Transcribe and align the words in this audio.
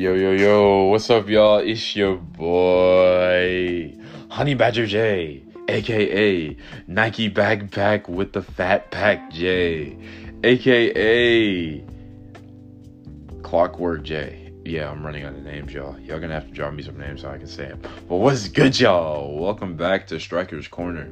Yo, 0.00 0.14
yo, 0.14 0.32
yo, 0.32 0.84
what's 0.84 1.10
up, 1.10 1.28
y'all? 1.28 1.58
It's 1.58 1.94
your 1.94 2.16
boy, 2.16 3.94
Honey 4.30 4.54
Badger 4.54 4.86
J, 4.86 5.44
aka 5.68 6.56
Nike 6.86 7.30
Backpack 7.30 8.08
with 8.08 8.32
the 8.32 8.40
Fat 8.40 8.90
Pack 8.90 9.30
J, 9.30 9.98
aka 10.42 11.84
Clockwork 13.42 14.02
J. 14.02 14.50
Yeah, 14.64 14.90
I'm 14.90 15.04
running 15.04 15.24
out 15.24 15.34
of 15.34 15.42
names, 15.42 15.74
y'all. 15.74 16.00
Y'all 16.00 16.18
gonna 16.18 16.32
have 16.32 16.46
to 16.46 16.52
draw 16.54 16.70
me 16.70 16.82
some 16.82 16.96
names 16.96 17.20
so 17.20 17.28
I 17.28 17.36
can 17.36 17.46
say 17.46 17.68
them. 17.68 17.82
But 18.08 18.16
what's 18.16 18.48
good, 18.48 18.80
y'all? 18.80 19.38
Welcome 19.38 19.76
back 19.76 20.06
to 20.06 20.18
Striker's 20.18 20.66
Corner, 20.66 21.10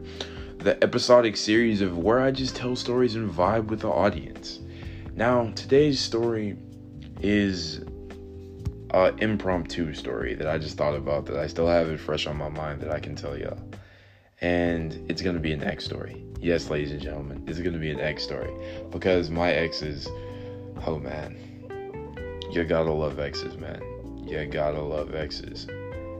the 0.60 0.82
episodic 0.82 1.36
series 1.36 1.82
of 1.82 1.98
where 1.98 2.20
I 2.20 2.30
just 2.30 2.56
tell 2.56 2.74
stories 2.74 3.16
and 3.16 3.30
vibe 3.30 3.66
with 3.66 3.80
the 3.80 3.90
audience. 3.90 4.60
Now, 5.14 5.52
today's 5.54 6.00
story 6.00 6.56
is 7.20 7.84
a 8.90 9.14
impromptu 9.18 9.92
story 9.94 10.34
that 10.34 10.48
I 10.48 10.58
just 10.58 10.76
thought 10.76 10.94
about 10.94 11.26
that 11.26 11.38
I 11.38 11.46
still 11.46 11.66
have 11.66 11.88
it 11.88 12.00
fresh 12.00 12.26
on 12.26 12.36
my 12.36 12.48
mind 12.48 12.80
that 12.82 12.90
I 12.90 13.00
can 13.00 13.14
tell 13.14 13.36
y'all. 13.36 13.58
And 14.40 15.04
it's 15.10 15.20
gonna 15.20 15.40
be 15.40 15.52
an 15.52 15.62
ex 15.62 15.84
story. 15.84 16.24
Yes, 16.40 16.70
ladies 16.70 16.92
and 16.92 17.00
gentlemen, 17.00 17.44
it's 17.46 17.58
gonna 17.58 17.78
be 17.78 17.90
an 17.90 18.00
ex 18.00 18.22
story. 18.22 18.52
Because 18.90 19.30
my 19.30 19.52
exes, 19.52 20.08
oh 20.86 20.98
man, 20.98 21.36
you 22.50 22.64
gotta 22.64 22.92
love 22.92 23.18
exes, 23.18 23.56
man. 23.56 23.82
You 24.26 24.46
gotta 24.46 24.80
love 24.80 25.14
exes. 25.14 25.66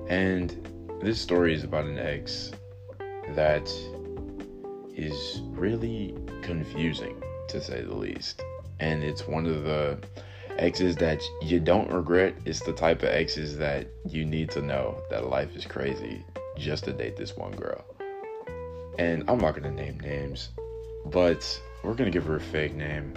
And 0.08 0.68
this 1.00 1.20
story 1.20 1.54
is 1.54 1.64
about 1.64 1.84
an 1.84 1.98
ex 1.98 2.50
that 3.34 3.70
is 4.94 5.40
really 5.50 6.14
confusing, 6.42 7.22
to 7.48 7.60
say 7.60 7.82
the 7.82 7.94
least. 7.94 8.42
And 8.80 9.04
it's 9.04 9.26
one 9.28 9.46
of 9.46 9.62
the 9.62 9.98
exes 10.58 10.96
that 10.96 11.22
you 11.42 11.60
don't 11.60 11.90
regret. 11.90 12.34
It's 12.44 12.60
the 12.60 12.72
type 12.72 13.02
of 13.02 13.08
exes 13.08 13.56
that 13.58 13.86
you 14.06 14.24
need 14.24 14.50
to 14.50 14.62
know 14.62 15.00
that 15.10 15.28
life 15.28 15.54
is 15.56 15.64
crazy 15.64 16.24
just 16.56 16.84
to 16.84 16.92
date 16.92 17.16
this 17.16 17.36
one 17.36 17.52
girl. 17.52 17.84
And 18.98 19.24
I'm 19.28 19.38
not 19.38 19.54
gonna 19.54 19.70
name 19.70 20.00
names, 20.00 20.50
but 21.06 21.60
we're 21.82 21.94
gonna 21.94 22.10
give 22.10 22.24
her 22.26 22.36
a 22.36 22.40
fake 22.40 22.74
name. 22.74 23.14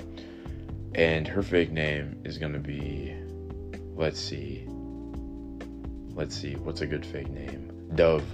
And 0.93 1.27
her 1.27 1.41
fake 1.41 1.71
name 1.71 2.21
is 2.23 2.37
gonna 2.37 2.59
be, 2.59 3.15
let's 3.95 4.19
see, 4.19 4.67
let's 6.13 6.35
see, 6.35 6.55
what's 6.55 6.81
a 6.81 6.87
good 6.87 7.05
fake 7.05 7.29
name? 7.29 7.89
Dove. 7.95 8.25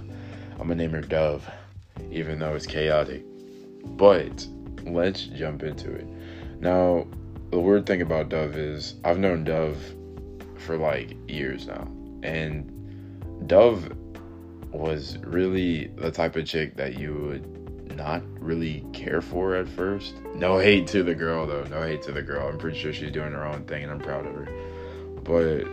I'm 0.52 0.68
gonna 0.68 0.74
name 0.74 0.90
her 0.90 1.00
Dove, 1.00 1.48
even 2.10 2.38
though 2.38 2.54
it's 2.54 2.66
chaotic. 2.66 3.24
But 3.84 4.46
let's 4.84 5.22
jump 5.24 5.62
into 5.62 5.90
it. 5.92 6.06
Now, 6.60 7.06
the 7.50 7.60
weird 7.60 7.86
thing 7.86 8.02
about 8.02 8.28
Dove 8.28 8.56
is 8.56 8.94
I've 9.04 9.18
known 9.18 9.44
Dove 9.44 9.78
for 10.56 10.76
like 10.76 11.16
years 11.28 11.66
now. 11.66 11.88
And 12.22 13.46
Dove 13.46 13.92
was 14.72 15.18
really 15.18 15.86
the 15.96 16.10
type 16.10 16.36
of 16.36 16.44
chick 16.44 16.76
that 16.76 16.98
you 16.98 17.14
would 17.14 17.96
not 17.96 18.22
really 18.38 18.84
care 18.92 19.22
for 19.22 19.54
at 19.54 19.68
first. 19.68 20.14
No 20.34 20.58
hate 20.58 20.86
to 20.88 21.02
the 21.02 21.14
girl 21.14 21.46
though. 21.46 21.64
No 21.64 21.82
hate 21.82 22.02
to 22.02 22.12
the 22.12 22.22
girl. 22.22 22.48
I'm 22.48 22.58
pretty 22.58 22.78
sure 22.78 22.92
she's 22.92 23.12
doing 23.12 23.32
her 23.32 23.44
own 23.44 23.64
thing 23.64 23.82
and 23.82 23.92
I'm 23.92 24.00
proud 24.00 24.26
of 24.26 24.34
her. 24.34 24.48
But 25.24 25.66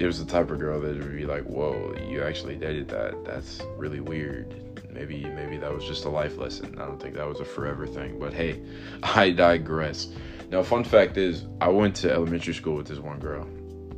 it 0.00 0.06
was 0.06 0.18
the 0.18 0.30
type 0.30 0.50
of 0.50 0.58
girl 0.58 0.80
that 0.80 0.98
would 0.98 1.16
be 1.16 1.26
like, 1.26 1.44
"Whoa, 1.44 1.94
you 2.08 2.22
actually 2.22 2.56
dated 2.56 2.88
that? 2.88 3.24
That's 3.24 3.62
really 3.76 4.00
weird." 4.00 4.54
Maybe 4.92 5.24
maybe 5.24 5.56
that 5.58 5.72
was 5.72 5.84
just 5.84 6.04
a 6.04 6.08
life 6.08 6.36
lesson. 6.36 6.78
I 6.78 6.86
don't 6.86 7.00
think 7.00 7.14
that 7.14 7.26
was 7.26 7.40
a 7.40 7.44
forever 7.44 7.86
thing. 7.86 8.18
But 8.18 8.34
hey, 8.34 8.60
I 9.02 9.30
digress. 9.30 10.08
Now, 10.52 10.62
fun 10.62 10.84
fact 10.84 11.16
is, 11.16 11.46
I 11.62 11.68
went 11.68 11.96
to 11.96 12.12
elementary 12.12 12.52
school 12.52 12.76
with 12.76 12.86
this 12.86 12.98
one 12.98 13.18
girl, 13.18 13.48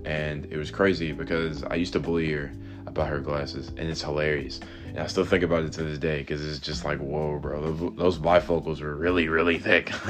and 0.04 0.46
it 0.52 0.56
was 0.56 0.70
crazy 0.70 1.10
because 1.10 1.64
I 1.64 1.74
used 1.74 1.94
to 1.94 1.98
bully 2.00 2.30
her 2.30 2.52
about 2.86 3.08
her 3.08 3.18
glasses, 3.18 3.70
and 3.70 3.80
it's 3.80 4.02
hilarious. 4.02 4.60
And 4.86 5.00
I 5.00 5.08
still 5.08 5.24
think 5.24 5.42
about 5.42 5.64
it 5.64 5.72
to 5.72 5.82
this 5.82 5.98
day 5.98 6.18
because 6.18 6.46
it's 6.46 6.60
just 6.60 6.84
like, 6.84 7.00
whoa, 7.00 7.40
bro, 7.40 7.72
those, 7.96 8.18
bifocals 8.18 8.80
were 8.80 8.94
really, 8.94 9.26
really 9.26 9.58
thick. 9.58 9.86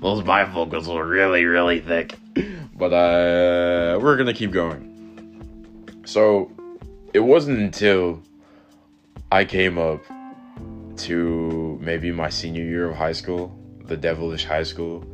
those 0.00 0.24
bifocals 0.24 0.92
were 0.92 1.06
really, 1.06 1.44
really 1.44 1.78
thick. 1.78 2.18
But 2.74 2.92
uh, 2.92 4.00
we're 4.00 4.16
gonna 4.16 4.34
keep 4.34 4.50
going. 4.50 6.02
So 6.04 6.50
it 7.14 7.20
wasn't 7.20 7.60
until 7.60 8.24
I 9.30 9.44
came 9.44 9.78
up 9.78 10.02
to 10.96 11.78
maybe 11.80 12.10
my 12.10 12.28
senior 12.28 12.64
year 12.64 12.90
of 12.90 12.96
high 12.96 13.12
school, 13.12 13.56
the 13.84 13.96
devilish 13.96 14.44
high 14.44 14.64
school, 14.64 15.04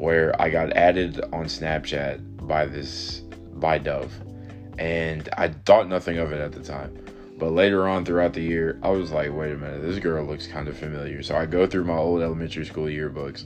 where 0.00 0.40
I 0.40 0.48
got 0.48 0.72
added 0.72 1.20
on 1.30 1.44
Snapchat 1.44 2.46
by 2.46 2.64
this 2.64 3.20
by 3.52 3.76
Dove, 3.76 4.12
and 4.78 5.28
I 5.36 5.48
thought 5.48 5.88
nothing 5.88 6.16
of 6.16 6.32
it 6.32 6.40
at 6.40 6.52
the 6.52 6.62
time. 6.62 6.96
But 7.38 7.52
later 7.52 7.86
on 7.86 8.06
throughout 8.06 8.32
the 8.32 8.40
year, 8.40 8.78
I 8.82 8.88
was 8.90 9.10
like, 9.10 9.30
wait 9.34 9.52
a 9.52 9.56
minute, 9.56 9.82
this 9.82 9.98
girl 9.98 10.24
looks 10.24 10.46
kind 10.46 10.68
of 10.68 10.76
familiar. 10.78 11.22
So 11.22 11.36
I 11.36 11.44
go 11.44 11.66
through 11.66 11.84
my 11.84 11.96
old 11.96 12.22
elementary 12.22 12.64
school 12.64 12.86
yearbooks. 12.86 13.44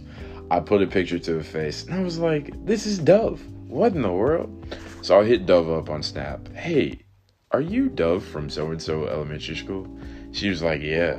I 0.49 0.61
put 0.61 0.83
a 0.83 0.87
picture 0.87 1.19
to 1.19 1.35
her 1.35 1.43
face, 1.43 1.85
and 1.85 1.95
I 1.95 2.03
was 2.03 2.19
like, 2.19 2.53
this 2.65 2.87
is 2.87 3.01
Dove. 3.01 3.45
What 3.67 3.93
in 3.93 4.03
the 4.03 4.13
world? 4.13 4.77
So 5.03 5.19
I 5.19 5.25
hit 5.25 5.47
Dove 5.47 5.69
up 5.71 5.91
on 5.91 6.05
Snap. 6.05 6.47
Hey, 6.55 7.05
are 7.51 7.61
you 7.61 7.89
Dove 7.89 8.25
from 8.25 8.49
so 8.49 8.71
and 8.71 8.81
so 8.81 9.09
elementary 9.09 9.57
school? 9.57 9.89
She 10.31 10.51
was 10.51 10.63
like, 10.63 10.83
yeah. 10.83 11.19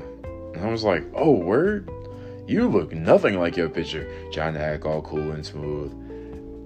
And 0.53 0.63
I 0.63 0.71
was 0.71 0.85
like, 0.85 1.03
oh, 1.13 1.31
word? 1.31 1.89
You 2.47 2.67
look 2.69 2.93
nothing 2.93 3.39
like 3.39 3.57
your 3.57 3.69
picture. 3.69 4.07
Trying 4.31 4.53
to 4.53 4.59
act 4.59 4.85
all 4.85 5.01
cool 5.01 5.31
and 5.31 5.45
smooth. 5.45 5.91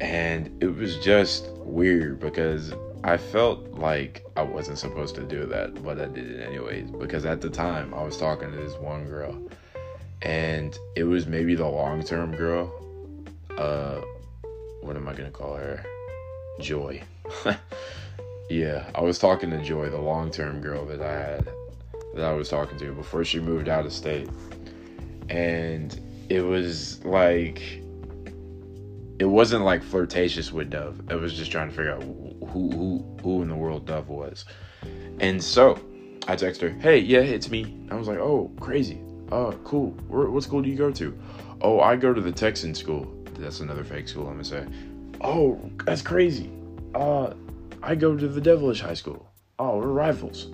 And 0.01 0.51
it 0.61 0.75
was 0.75 0.97
just 0.97 1.49
weird 1.57 2.19
because 2.19 2.73
I 3.03 3.15
felt 3.15 3.65
like 3.71 4.25
I 4.35 4.41
wasn't 4.41 4.77
supposed 4.77 5.15
to 5.15 5.23
do 5.23 5.45
that, 5.45 5.81
but 5.83 5.99
I 5.99 6.05
did 6.05 6.31
it 6.31 6.45
anyways. 6.45 6.91
Because 6.91 7.25
at 7.25 7.39
the 7.39 7.49
time, 7.49 7.93
I 7.93 8.03
was 8.03 8.17
talking 8.17 8.51
to 8.51 8.57
this 8.57 8.73
one 8.75 9.05
girl, 9.05 9.41
and 10.21 10.77
it 10.95 11.05
was 11.05 11.27
maybe 11.27 11.55
the 11.55 11.67
long 11.67 12.03
term 12.03 12.35
girl. 12.35 12.73
Uh, 13.57 14.01
what 14.81 14.97
am 14.97 15.07
I 15.07 15.13
gonna 15.13 15.31
call 15.31 15.55
her? 15.55 15.83
Joy. 16.59 17.01
yeah, 18.49 18.89
I 18.95 19.01
was 19.01 19.17
talking 19.17 19.49
to 19.51 19.63
Joy, 19.63 19.89
the 19.89 19.97
long 19.97 20.29
term 20.29 20.59
girl 20.59 20.85
that 20.85 21.01
I 21.01 21.11
had, 21.11 21.49
that 22.15 22.25
I 22.25 22.33
was 22.33 22.49
talking 22.49 22.77
to 22.79 22.91
before 22.93 23.23
she 23.23 23.39
moved 23.39 23.69
out 23.69 23.85
of 23.85 23.93
state 23.93 24.29
and 25.29 25.99
it 26.29 26.41
was 26.41 27.03
like 27.05 27.61
it 29.19 29.25
wasn't 29.25 29.63
like 29.63 29.83
flirtatious 29.83 30.51
with 30.51 30.69
Dove. 30.69 31.01
It 31.09 31.15
was 31.15 31.33
just 31.33 31.51
trying 31.51 31.69
to 31.69 31.75
figure 31.75 31.93
out 31.93 32.03
who 32.03 32.69
who 32.71 33.17
who 33.21 33.41
in 33.41 33.49
the 33.49 33.55
world 33.55 33.85
Dove 33.85 34.09
was. 34.09 34.45
And 35.19 35.43
so 35.43 35.79
I 36.27 36.35
text 36.35 36.61
her, 36.61 36.69
"Hey, 36.69 36.99
yeah, 36.99 37.19
it's 37.19 37.49
me." 37.49 37.75
I 37.91 37.95
was 37.95 38.07
like, 38.07 38.19
"Oh, 38.19 38.51
crazy. 38.59 39.01
Oh, 39.31 39.53
cool. 39.63 39.91
Where, 40.07 40.29
what 40.29 40.43
school 40.43 40.61
do 40.61 40.69
you 40.69 40.77
go 40.77 40.91
to?" 40.91 41.17
"Oh, 41.61 41.79
I 41.79 41.95
go 41.95 42.13
to 42.13 42.21
the 42.21 42.31
Texan 42.31 42.73
school." 42.73 43.13
That's 43.37 43.59
another 43.59 43.83
fake 43.83 44.07
school. 44.07 44.27
I'm 44.27 44.33
gonna 44.33 44.45
say. 44.45 44.65
"Oh, 45.21 45.59
that's 45.85 46.01
crazy. 46.01 46.49
Uh, 46.95 47.33
I 47.83 47.95
go 47.95 48.15
to 48.15 48.27
the 48.27 48.41
Devilish 48.41 48.81
High 48.81 48.93
School. 48.93 49.29
Oh, 49.59 49.77
we're 49.77 49.87
rivals." 49.87 50.47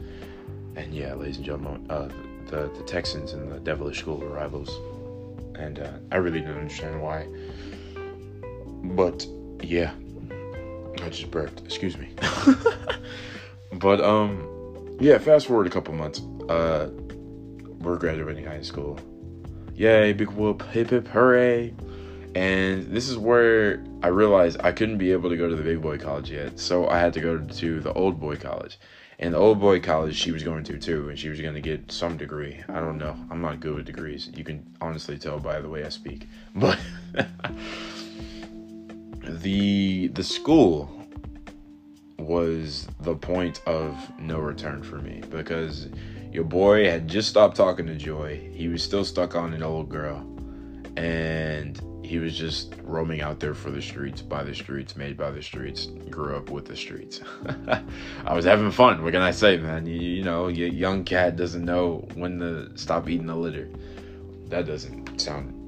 And 0.75 0.94
yeah, 0.94 1.13
ladies 1.13 1.38
and 1.38 1.46
gentlemen, 1.46 1.86
uh, 1.90 2.09
the, 2.47 2.69
the 2.75 2.83
Texans 2.83 3.33
and 3.33 3.51
the 3.51 3.59
Devilish 3.59 4.00
School 4.00 4.17
were 4.17 4.29
rivals. 4.29 4.69
And 5.57 5.79
uh, 5.79 5.91
I 6.11 6.17
really 6.17 6.41
don't 6.41 6.57
understand 6.57 7.01
why. 7.01 7.28
But 8.83 9.25
yeah, 9.61 9.94
I 11.01 11.09
just 11.09 11.31
burped. 11.31 11.61
Excuse 11.61 11.97
me. 11.97 12.09
but 13.73 14.01
um, 14.01 14.97
yeah. 15.00 15.17
Fast 15.17 15.47
forward 15.47 15.67
a 15.67 15.69
couple 15.69 15.94
months. 15.94 16.22
Uh, 16.50 16.89
we're 17.79 17.97
graduating 17.97 18.45
high 18.45 18.62
school. 18.62 19.00
Yay! 19.75 20.13
Big 20.13 20.29
whoop! 20.31 20.63
Hip 20.69 20.89
hip 20.89 21.07
hooray! 21.07 21.73
And 22.33 22.88
this 22.88 23.07
is 23.07 23.18
where 23.18 23.83
I 24.03 24.07
realized 24.07 24.57
I 24.62 24.71
couldn't 24.71 24.98
be 24.98 25.12
able 25.12 25.30
to 25.30 25.38
go 25.38 25.50
to 25.50 25.56
the 25.56 25.63
big 25.63 25.81
boy 25.81 25.98
college 25.98 26.31
yet, 26.31 26.59
so 26.59 26.88
I 26.88 27.00
had 27.00 27.13
to 27.13 27.21
go 27.21 27.38
to 27.38 27.80
the 27.80 27.94
old 27.94 28.19
boy 28.19 28.36
college. 28.36 28.77
And 29.17 29.33
the 29.33 29.38
old 29.38 29.59
boy 29.59 29.79
college 29.79 30.15
she 30.15 30.31
was 30.31 30.44
going 30.44 30.63
to 30.65 30.77
too, 30.77 31.09
and 31.09 31.17
she 31.17 31.29
was 31.29 31.39
going 31.39 31.53
to 31.53 31.62
get 31.62 31.91
some 31.91 32.17
degree. 32.17 32.62
I 32.67 32.79
don't 32.79 32.97
know. 32.97 33.15
I'm 33.29 33.41
not 33.41 33.62
good 33.62 33.75
with 33.75 33.85
degrees. 33.85 34.29
You 34.35 34.44
can 34.44 34.65
honestly 34.81 35.17
tell 35.17 35.39
by 35.39 35.62
the 35.62 35.69
way 35.69 35.85
I 35.85 35.89
speak. 35.89 36.27
But 36.56 36.79
the 39.41 40.07
the 40.09 40.23
school 40.23 40.91
was 42.19 42.88
the 43.01 43.15
point 43.15 43.62
of 43.65 43.95
no 44.19 44.39
return 44.39 44.83
for 44.83 44.97
me 44.97 45.21
because 45.29 45.89
your 46.31 46.44
boy 46.44 46.89
had 46.89 47.07
just 47.07 47.29
stopped 47.29 47.56
talking 47.56 47.85
to 47.88 47.95
Joy. 47.95 48.50
He 48.53 48.67
was 48.67 48.83
still 48.83 49.06
stuck 49.06 49.35
on 49.35 49.53
an 49.53 49.63
old 49.63 49.89
girl. 49.89 50.17
And 50.97 51.79
he 52.06 52.19
was 52.19 52.38
just 52.38 52.75
roaming 52.84 53.22
out 53.22 53.40
there 53.40 53.54
for 53.54 53.72
the 53.72 53.81
streets, 53.81 54.22
by 54.22 54.44
the 54.44 54.54
streets, 54.54 54.96
made 54.96 55.18
by 55.18 55.31
the 55.31 55.42
streets, 55.42 55.88
grew 56.10 56.36
up 56.36 56.50
with 56.50 56.66
the 56.66 56.75
streets. 56.75 57.22
I 58.25 58.34
was 58.34 58.46
having 58.46 58.72
fun. 58.72 59.04
What 59.04 59.13
can 59.13 59.22
I 59.22 59.31
say, 59.31 59.57
man? 59.57 59.86
You, 59.86 60.00
you 60.00 60.24
know, 60.24 60.48
your 60.48 60.68
young 60.68 61.04
cat 61.04 61.36
doesn't 61.36 61.66
know 61.66 62.07
when 62.16 62.40
to 62.40 62.78
stop 62.78 63.10
eating 63.10 63.28
the 63.28 63.36
litter. 63.36 63.69
That 64.50 64.66
doesn't 64.68 65.19
sound 65.19 65.62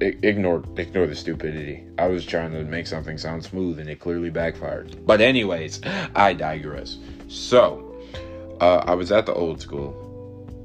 ignore 0.00 0.62
ignore 0.76 1.06
the 1.06 1.14
stupidity. 1.14 1.84
I 1.98 2.06
was 2.08 2.24
trying 2.24 2.52
to 2.52 2.64
make 2.64 2.86
something 2.86 3.18
sound 3.18 3.44
smooth, 3.44 3.78
and 3.78 3.88
it 3.88 4.00
clearly 4.00 4.30
backfired. 4.30 5.04
But 5.06 5.20
anyways, 5.20 5.80
I 6.14 6.32
digress. 6.32 6.98
So, 7.28 7.96
uh, 8.60 8.82
I 8.86 8.94
was 8.94 9.12
at 9.12 9.26
the 9.26 9.34
old 9.34 9.60
school, 9.60 10.06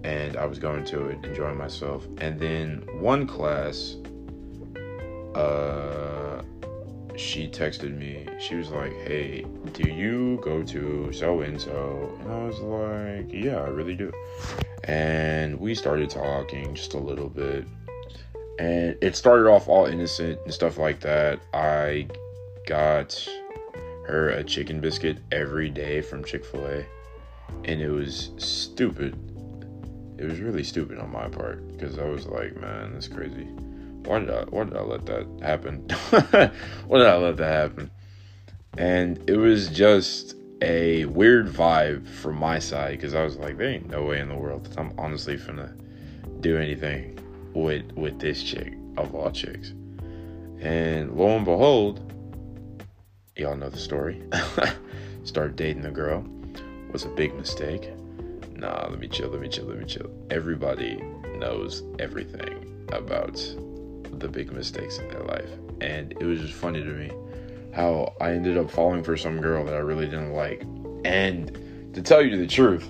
and 0.03 0.37
I 0.37 0.45
was 0.45 0.59
going 0.59 0.85
to 0.85 1.07
it, 1.07 1.23
enjoying 1.23 1.57
myself. 1.57 2.05
And 2.19 2.39
then 2.39 2.83
one 2.99 3.25
class, 3.25 3.95
uh, 5.35 6.41
she 7.15 7.47
texted 7.47 7.97
me. 7.97 8.25
She 8.39 8.55
was 8.55 8.69
like, 8.69 8.93
"Hey, 8.93 9.45
do 9.73 9.83
you 9.83 10.39
go 10.41 10.63
to 10.63 11.11
so 11.11 11.41
and 11.41 11.61
so?" 11.61 12.17
And 12.21 12.31
I 12.31 12.43
was 12.45 12.59
like, 12.59 13.31
"Yeah, 13.31 13.57
I 13.57 13.67
really 13.67 13.95
do." 13.95 14.11
And 14.85 15.59
we 15.59 15.75
started 15.75 16.09
talking 16.09 16.75
just 16.75 16.93
a 16.93 16.99
little 16.99 17.29
bit 17.29 17.65
and 18.57 18.97
it 19.01 19.15
started 19.15 19.47
off 19.47 19.67
all 19.67 19.85
innocent 19.85 20.39
and 20.45 20.53
stuff 20.53 20.77
like 20.77 20.99
that. 21.01 21.39
I 21.53 22.07
got 22.65 23.27
her 24.07 24.29
a 24.29 24.43
chicken 24.43 24.79
biscuit 24.79 25.17
every 25.31 25.69
day 25.69 26.01
from 26.01 26.23
Chick 26.23 26.45
fil 26.45 26.65
A, 26.65 26.85
and 27.65 27.81
it 27.81 27.89
was 27.89 28.31
stupid. 28.37 29.17
It 30.17 30.25
was 30.25 30.39
really 30.39 30.63
stupid 30.63 30.99
on 30.99 31.11
my 31.11 31.27
part 31.27 31.67
because 31.67 31.99
I 31.99 32.05
was 32.05 32.25
like, 32.25 32.55
man, 32.59 32.93
that's 32.93 33.09
crazy. 33.09 33.47
Why 34.05 34.19
did 34.19 34.29
I, 34.29 34.43
why 34.43 34.63
did 34.65 34.77
I 34.77 34.81
let 34.81 35.05
that 35.07 35.27
happen? 35.41 35.87
why 36.87 36.97
did 36.99 37.07
I 37.07 37.17
let 37.17 37.37
that 37.37 37.51
happen? 37.51 37.91
And 38.77 39.29
it 39.29 39.37
was 39.37 39.69
just 39.69 40.35
a 40.61 41.05
weird 41.05 41.47
vibe 41.47 42.07
from 42.07 42.37
my 42.37 42.59
side 42.59 42.91
because 42.91 43.13
I 43.15 43.23
was 43.23 43.37
like, 43.37 43.57
there 43.57 43.69
ain't 43.69 43.89
no 43.89 44.03
way 44.03 44.19
in 44.19 44.29
the 44.29 44.35
world 44.35 44.65
that 44.65 44.79
I'm 44.79 44.93
honestly 44.97 45.37
finna 45.37 45.73
do 46.41 46.57
anything 46.57 47.17
with 47.53 47.91
with 47.93 48.19
this 48.19 48.43
chick 48.43 48.73
of 48.97 49.15
all 49.15 49.31
chicks. 49.31 49.73
And 50.59 51.15
lo 51.15 51.35
and 51.35 51.45
behold, 51.45 52.11
y'all 53.35 53.55
know 53.55 53.69
the 53.69 53.77
story. 53.77 54.21
Started 55.23 55.55
dating 55.55 55.81
the 55.81 55.91
girl. 55.91 56.25
Was 56.91 57.05
a 57.05 57.09
big 57.09 57.35
mistake. 57.35 57.89
Nah, 58.53 58.87
let 58.89 58.99
me 58.99 59.07
chill, 59.07 59.29
let 59.29 59.41
me 59.41 59.49
chill, 59.49 59.65
let 59.65 59.77
me 59.77 59.85
chill. 59.85 60.09
Everybody 60.29 60.95
knows 61.37 61.83
everything 61.99 62.87
about 62.93 63.35
the 64.19 64.27
big 64.27 64.51
mistakes 64.51 64.97
in 64.97 65.07
their 65.09 65.23
life. 65.23 65.49
And 65.81 66.11
it 66.13 66.23
was 66.23 66.39
just 66.39 66.53
funny 66.53 66.81
to 66.81 66.89
me 66.89 67.11
how 67.73 68.13
I 68.21 68.31
ended 68.31 68.57
up 68.57 68.71
falling 68.71 69.03
for 69.03 69.17
some 69.17 69.41
girl 69.41 69.65
that 69.65 69.73
I 69.73 69.79
really 69.79 70.05
didn't 70.05 70.31
like. 70.31 70.63
And 71.03 71.93
to 71.93 72.01
tell 72.01 72.21
you 72.21 72.37
the 72.37 72.47
truth, 72.47 72.89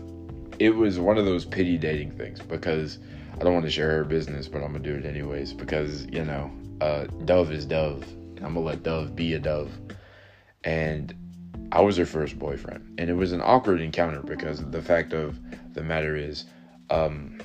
it 0.59 0.69
was 0.69 0.99
one 0.99 1.17
of 1.17 1.25
those 1.25 1.43
pity 1.43 1.77
dating 1.77 2.11
things 2.11 2.39
because 2.39 2.99
I 3.33 3.43
don't 3.43 3.53
want 3.53 3.65
to 3.65 3.71
share 3.71 3.91
her 3.91 4.03
business, 4.03 4.47
but 4.47 4.59
I'm 4.59 4.71
gonna 4.71 4.79
do 4.79 4.95
it 4.95 5.05
anyways 5.05 5.53
because 5.53 6.05
you 6.05 6.23
know, 6.23 6.51
uh, 6.81 7.05
Dove 7.25 7.51
is 7.51 7.65
Dove. 7.65 8.05
I'm 8.37 8.53
gonna 8.53 8.61
let 8.61 8.83
Dove 8.83 9.15
be 9.15 9.33
a 9.33 9.39
Dove. 9.39 9.71
And 10.63 11.13
I 11.71 11.81
was 11.81 11.97
her 11.97 12.05
first 12.05 12.39
boyfriend, 12.39 12.95
and 12.99 13.09
it 13.09 13.13
was 13.13 13.31
an 13.31 13.41
awkward 13.41 13.81
encounter 13.81 14.21
because 14.21 14.63
the 14.69 14.81
fact 14.81 15.13
of 15.13 15.39
the 15.73 15.83
matter 15.83 16.15
is, 16.15 16.45
um, 16.89 17.39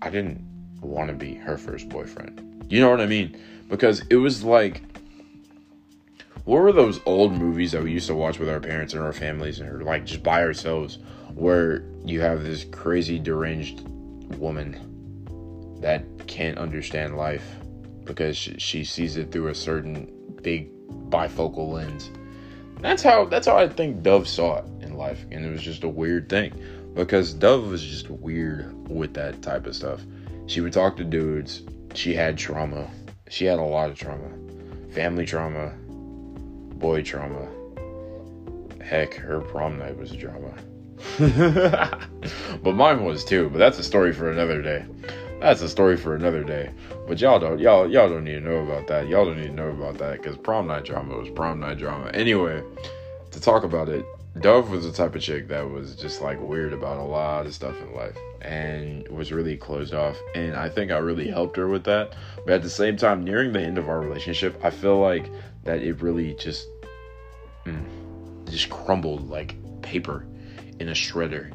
I 0.00 0.10
didn't 0.10 0.40
want 0.80 1.08
to 1.08 1.14
be 1.14 1.34
her 1.34 1.58
first 1.58 1.88
boyfriend. 1.88 2.47
You 2.68 2.80
know 2.80 2.90
what 2.90 3.00
I 3.00 3.06
mean? 3.06 3.40
Because 3.68 4.02
it 4.10 4.16
was 4.16 4.44
like, 4.44 4.82
what 6.44 6.62
were 6.62 6.72
those 6.72 7.00
old 7.04 7.32
movies 7.32 7.72
that 7.72 7.82
we 7.82 7.92
used 7.92 8.06
to 8.06 8.14
watch 8.14 8.38
with 8.38 8.48
our 8.48 8.60
parents 8.60 8.94
and 8.94 9.02
our 9.02 9.12
families, 9.12 9.60
and 9.60 9.84
like 9.84 10.04
just 10.06 10.22
by 10.22 10.42
ourselves, 10.42 10.98
where 11.34 11.84
you 12.04 12.20
have 12.20 12.42
this 12.42 12.64
crazy 12.64 13.18
deranged 13.18 13.86
woman 14.36 15.78
that 15.80 16.04
can't 16.26 16.58
understand 16.58 17.16
life 17.16 17.44
because 18.04 18.36
she, 18.36 18.84
sees 18.84 19.16
it 19.16 19.30
through 19.30 19.48
a 19.48 19.54
certain 19.54 20.10
big 20.42 20.70
bifocal 21.10 21.72
lens. 21.72 22.10
That's 22.80 23.02
how 23.02 23.24
that's 23.24 23.46
how 23.46 23.56
I 23.56 23.68
think 23.68 24.02
Dove 24.02 24.28
saw 24.28 24.58
it 24.58 24.64
in 24.80 24.94
life, 24.94 25.24
and 25.30 25.44
it 25.44 25.50
was 25.50 25.62
just 25.62 25.84
a 25.84 25.88
weird 25.88 26.28
thing 26.28 26.52
because 26.94 27.34
Dove 27.34 27.68
was 27.68 27.82
just 27.82 28.08
weird 28.08 28.88
with 28.88 29.14
that 29.14 29.42
type 29.42 29.66
of 29.66 29.76
stuff. 29.76 30.00
She 30.46 30.60
would 30.60 30.72
talk 30.72 30.96
to 30.96 31.04
dudes. 31.04 31.62
She 31.94 32.14
had 32.14 32.38
trauma. 32.38 32.90
She 33.28 33.44
had 33.44 33.58
a 33.58 33.62
lot 33.62 33.90
of 33.90 33.98
trauma, 33.98 34.30
family 34.92 35.26
trauma, 35.26 35.74
boy 36.76 37.02
trauma. 37.02 37.46
Heck, 38.82 39.14
her 39.14 39.40
prom 39.40 39.78
night 39.78 39.98
was 39.98 40.12
a 40.12 40.16
drama. 40.16 40.54
but 42.62 42.74
mine 42.74 43.04
was 43.04 43.24
too. 43.24 43.50
But 43.50 43.58
that's 43.58 43.78
a 43.78 43.84
story 43.84 44.12
for 44.12 44.30
another 44.30 44.62
day 44.62 44.84
that's 45.40 45.62
a 45.62 45.68
story 45.68 45.96
for 45.96 46.14
another 46.14 46.42
day. 46.42 46.70
But 47.06 47.20
y'all 47.20 47.38
don't 47.38 47.58
y'all 47.58 47.90
y'all 47.90 48.08
don't 48.08 48.24
need 48.24 48.34
to 48.34 48.40
know 48.40 48.58
about 48.58 48.86
that. 48.88 49.08
Y'all 49.08 49.24
don't 49.24 49.40
need 49.40 49.48
to 49.48 49.54
know 49.54 49.68
about 49.68 49.98
that 49.98 50.20
because 50.20 50.36
prom 50.36 50.66
night 50.66 50.84
drama 50.84 51.16
was 51.16 51.30
prom 51.30 51.60
night 51.60 51.78
drama. 51.78 52.10
Anyway, 52.12 52.62
to 53.30 53.40
talk 53.40 53.64
about 53.64 53.88
it, 53.88 54.04
Dove 54.40 54.70
was 54.70 54.84
the 54.84 54.92
type 54.92 55.14
of 55.14 55.22
chick 55.22 55.48
that 55.48 55.68
was 55.68 55.96
just 55.96 56.22
like 56.22 56.40
weird 56.40 56.72
about 56.72 56.98
a 56.98 57.02
lot 57.02 57.46
of 57.46 57.54
stuff 57.54 57.80
in 57.80 57.94
life 57.94 58.16
and 58.40 59.06
was 59.08 59.32
really 59.32 59.56
closed 59.56 59.94
off. 59.94 60.16
And 60.34 60.54
I 60.54 60.68
think 60.68 60.90
I 60.90 60.98
really 60.98 61.28
helped 61.28 61.56
her 61.56 61.68
with 61.68 61.84
that. 61.84 62.14
But 62.44 62.54
at 62.54 62.62
the 62.62 62.70
same 62.70 62.96
time, 62.96 63.24
nearing 63.24 63.52
the 63.52 63.60
end 63.60 63.78
of 63.78 63.88
our 63.88 64.00
relationship, 64.00 64.60
I 64.62 64.70
feel 64.70 64.98
like 64.98 65.30
that 65.64 65.82
it 65.82 66.02
really 66.02 66.34
just 66.34 66.68
mm, 67.64 67.84
just 68.48 68.70
crumbled 68.70 69.28
like 69.28 69.56
paper 69.82 70.26
in 70.78 70.88
a 70.88 70.92
shredder 70.92 71.52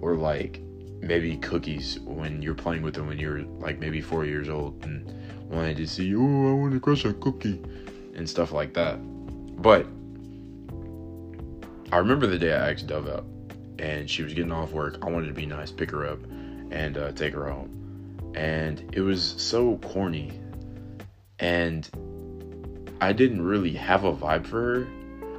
or 0.00 0.14
like 0.14 0.60
maybe 1.00 1.36
cookies 1.38 1.98
when 2.00 2.42
you're 2.42 2.54
playing 2.54 2.82
with 2.82 2.94
them 2.94 3.06
when 3.06 3.18
you're 3.18 3.42
like 3.58 3.78
maybe 3.78 4.00
four 4.00 4.24
years 4.24 4.48
old 4.48 4.84
and 4.84 5.12
wanted 5.50 5.76
to 5.78 5.86
see, 5.86 6.14
oh, 6.14 6.50
I 6.50 6.52
want 6.52 6.72
to 6.74 6.80
crush 6.80 7.04
a 7.04 7.12
cookie 7.14 7.60
and 8.14 8.28
stuff 8.28 8.52
like 8.52 8.74
that. 8.74 8.98
But 9.60 9.86
I 11.92 11.98
remember 11.98 12.26
the 12.26 12.38
day 12.38 12.52
I 12.52 12.70
asked 12.70 12.86
Dove 12.86 13.08
out 13.08 13.24
and 13.80 14.08
she 14.08 14.22
was 14.22 14.32
getting 14.32 14.52
off 14.52 14.72
work. 14.72 14.98
I 15.02 15.10
wanted 15.10 15.26
to 15.26 15.32
be 15.32 15.46
nice, 15.46 15.72
pick 15.72 15.90
her 15.90 16.06
up, 16.06 16.20
and 16.70 16.96
uh, 16.96 17.12
take 17.12 17.34
her 17.34 17.48
home. 17.48 18.32
And 18.34 18.88
it 18.92 19.00
was 19.00 19.34
so 19.38 19.78
corny. 19.78 20.38
And 21.40 21.88
I 23.00 23.12
didn't 23.12 23.42
really 23.42 23.72
have 23.72 24.04
a 24.04 24.14
vibe 24.14 24.46
for 24.46 24.60
her. 24.60 24.88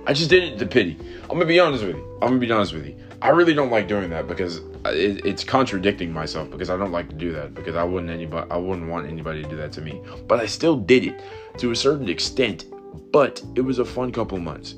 I 0.07 0.13
just 0.13 0.30
did 0.30 0.44
it 0.44 0.59
to 0.59 0.65
pity. 0.65 0.98
I'm 1.24 1.30
gonna 1.30 1.45
be 1.45 1.59
honest 1.59 1.86
with 1.86 1.95
you. 1.95 2.19
I'm 2.21 2.30
gonna 2.30 2.39
be 2.39 2.51
honest 2.51 2.74
with 2.74 2.88
you. 2.88 2.98
I 3.21 3.30
really 3.30 3.53
don't 3.53 3.69
like 3.69 3.88
doing 3.88 4.09
that 4.09 4.27
because 4.27 4.57
it, 4.86 5.24
it's 5.25 5.44
contradicting 5.44 6.12
myself 6.12 6.50
because 6.50 6.71
I 6.71 6.75
don't 6.75 6.92
like 6.92 7.07
to 7.09 7.15
do 7.15 7.31
that 7.33 7.53
because 7.53 7.75
I 7.75 7.83
wouldn't 7.83 8.12
anybody 8.12 8.50
I 8.50 8.57
wouldn't 8.57 8.89
want 8.89 9.07
anybody 9.07 9.44
to 9.44 9.50
do 9.50 9.56
that 9.57 9.71
to 9.74 9.81
me. 9.81 10.01
But 10.27 10.39
I 10.39 10.48
still 10.48 10.75
did 10.75 11.06
it 11.06 11.21
to 11.59 11.71
a 11.71 11.75
certain 11.75 12.09
extent. 12.09 12.65
But 13.12 13.42
it 13.55 13.62
was 13.62 13.77
a 13.77 13.86
fun 13.86 14.12
couple 14.12 14.39
months. 14.39 14.75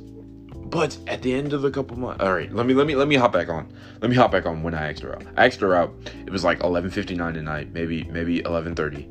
But 0.74 0.98
at 1.06 1.22
the 1.22 1.36
end 1.36 1.53
of 1.53 1.62
the 1.62 1.70
couple 1.70 2.00
months, 2.00 2.24
all 2.24 2.34
right, 2.34 2.51
let 2.51 2.65
me 2.65 2.74
let 2.74 2.88
me 2.88 2.96
let 2.96 3.08
me 3.08 3.13
hop 3.13 3.32
back 3.32 3.48
on. 3.48 3.72
Let 4.01 4.10
me 4.10 4.15
hop 4.15 4.32
back 4.32 4.48
on 4.48 4.63
when 4.63 4.74
I 4.74 4.89
asked 4.89 5.03
her 5.03 5.13
out. 5.13 5.24
I 5.38 5.46
asked 5.46 5.60
her 5.60 5.75
out. 5.75 5.94
It 6.25 6.32
was 6.32 6.44
like 6.44 6.62
11:59 6.62 7.38
at 7.38 7.44
night, 7.44 7.72
maybe 7.72 8.06
maybe 8.06 8.42
11:30, 8.42 9.08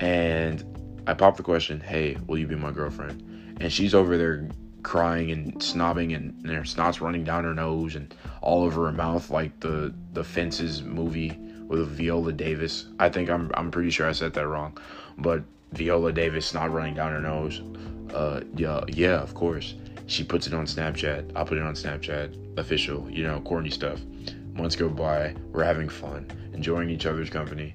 and 0.00 0.64
I 1.06 1.12
popped 1.12 1.36
the 1.36 1.42
question, 1.42 1.80
"Hey, 1.80 2.16
will 2.26 2.38
you 2.38 2.46
be 2.46 2.54
my 2.54 2.70
girlfriend?" 2.70 3.22
And 3.60 3.70
she's 3.70 3.94
over 3.94 4.16
there 4.16 4.48
crying 4.82 5.30
and 5.30 5.52
snobbing 5.56 6.16
and, 6.16 6.34
and 6.46 6.56
her 6.56 6.64
snot's 6.64 7.02
running 7.02 7.24
down 7.24 7.44
her 7.44 7.54
nose 7.54 7.94
and 7.94 8.14
all 8.40 8.62
over 8.64 8.86
her 8.86 8.92
mouth 8.92 9.28
like 9.30 9.60
the 9.60 9.94
the 10.14 10.24
fences 10.24 10.82
movie 10.82 11.38
with 11.68 11.86
viola 11.90 12.32
davis 12.32 12.86
i 12.98 13.08
think 13.08 13.30
i'm 13.30 13.48
i'm 13.54 13.70
pretty 13.70 13.90
sure 13.90 14.08
i 14.08 14.12
said 14.12 14.34
that 14.34 14.44
wrong 14.48 14.76
but 15.18 15.44
viola 15.70 16.12
davis 16.12 16.46
snot 16.46 16.72
running 16.72 16.94
down 16.94 17.12
her 17.12 17.20
nose 17.20 17.62
uh 18.12 18.40
yeah 18.56 18.80
yeah 18.88 19.20
of 19.20 19.34
course 19.34 19.76
she 20.06 20.24
puts 20.24 20.46
it 20.46 20.54
on 20.54 20.66
snapchat. 20.66 21.32
I 21.36 21.44
put 21.44 21.58
it 21.58 21.62
on 21.62 21.74
snapchat 21.74 22.58
official 22.58 23.08
you 23.10 23.22
know 23.22 23.40
corny 23.40 23.70
stuff. 23.70 24.00
Months 24.54 24.76
go 24.76 24.88
by. 24.88 25.34
We're 25.52 25.64
having 25.64 25.88
fun 25.88 26.30
enjoying 26.52 26.90
each 26.90 27.06
other's 27.06 27.30
company. 27.30 27.74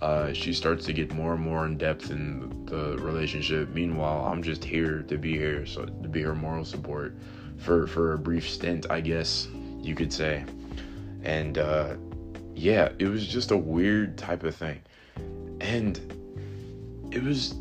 Uh, 0.00 0.32
she 0.32 0.52
starts 0.52 0.86
to 0.86 0.92
get 0.92 1.12
more 1.12 1.34
and 1.34 1.42
more 1.42 1.66
in 1.66 1.76
depth 1.76 2.10
in 2.10 2.66
the 2.66 2.96
relationship. 2.98 3.68
Meanwhile, 3.70 4.26
I'm 4.26 4.42
just 4.42 4.62
here 4.62 5.02
to 5.08 5.18
be 5.18 5.36
here, 5.36 5.66
so 5.66 5.86
to 5.86 6.08
be 6.08 6.22
her 6.22 6.34
moral 6.34 6.64
support. 6.64 7.16
For 7.56 7.88
for 7.88 8.12
a 8.12 8.18
brief 8.18 8.48
stint, 8.48 8.86
I 8.90 9.00
guess 9.00 9.48
you 9.80 9.96
could 9.96 10.12
say. 10.12 10.44
And 11.24 11.58
uh, 11.58 11.96
yeah, 12.54 12.90
it 13.00 13.08
was 13.08 13.26
just 13.26 13.50
a 13.50 13.56
weird 13.56 14.16
type 14.16 14.44
of 14.44 14.54
thing, 14.54 14.80
and 15.60 16.00
it 17.10 17.22
was 17.22 17.54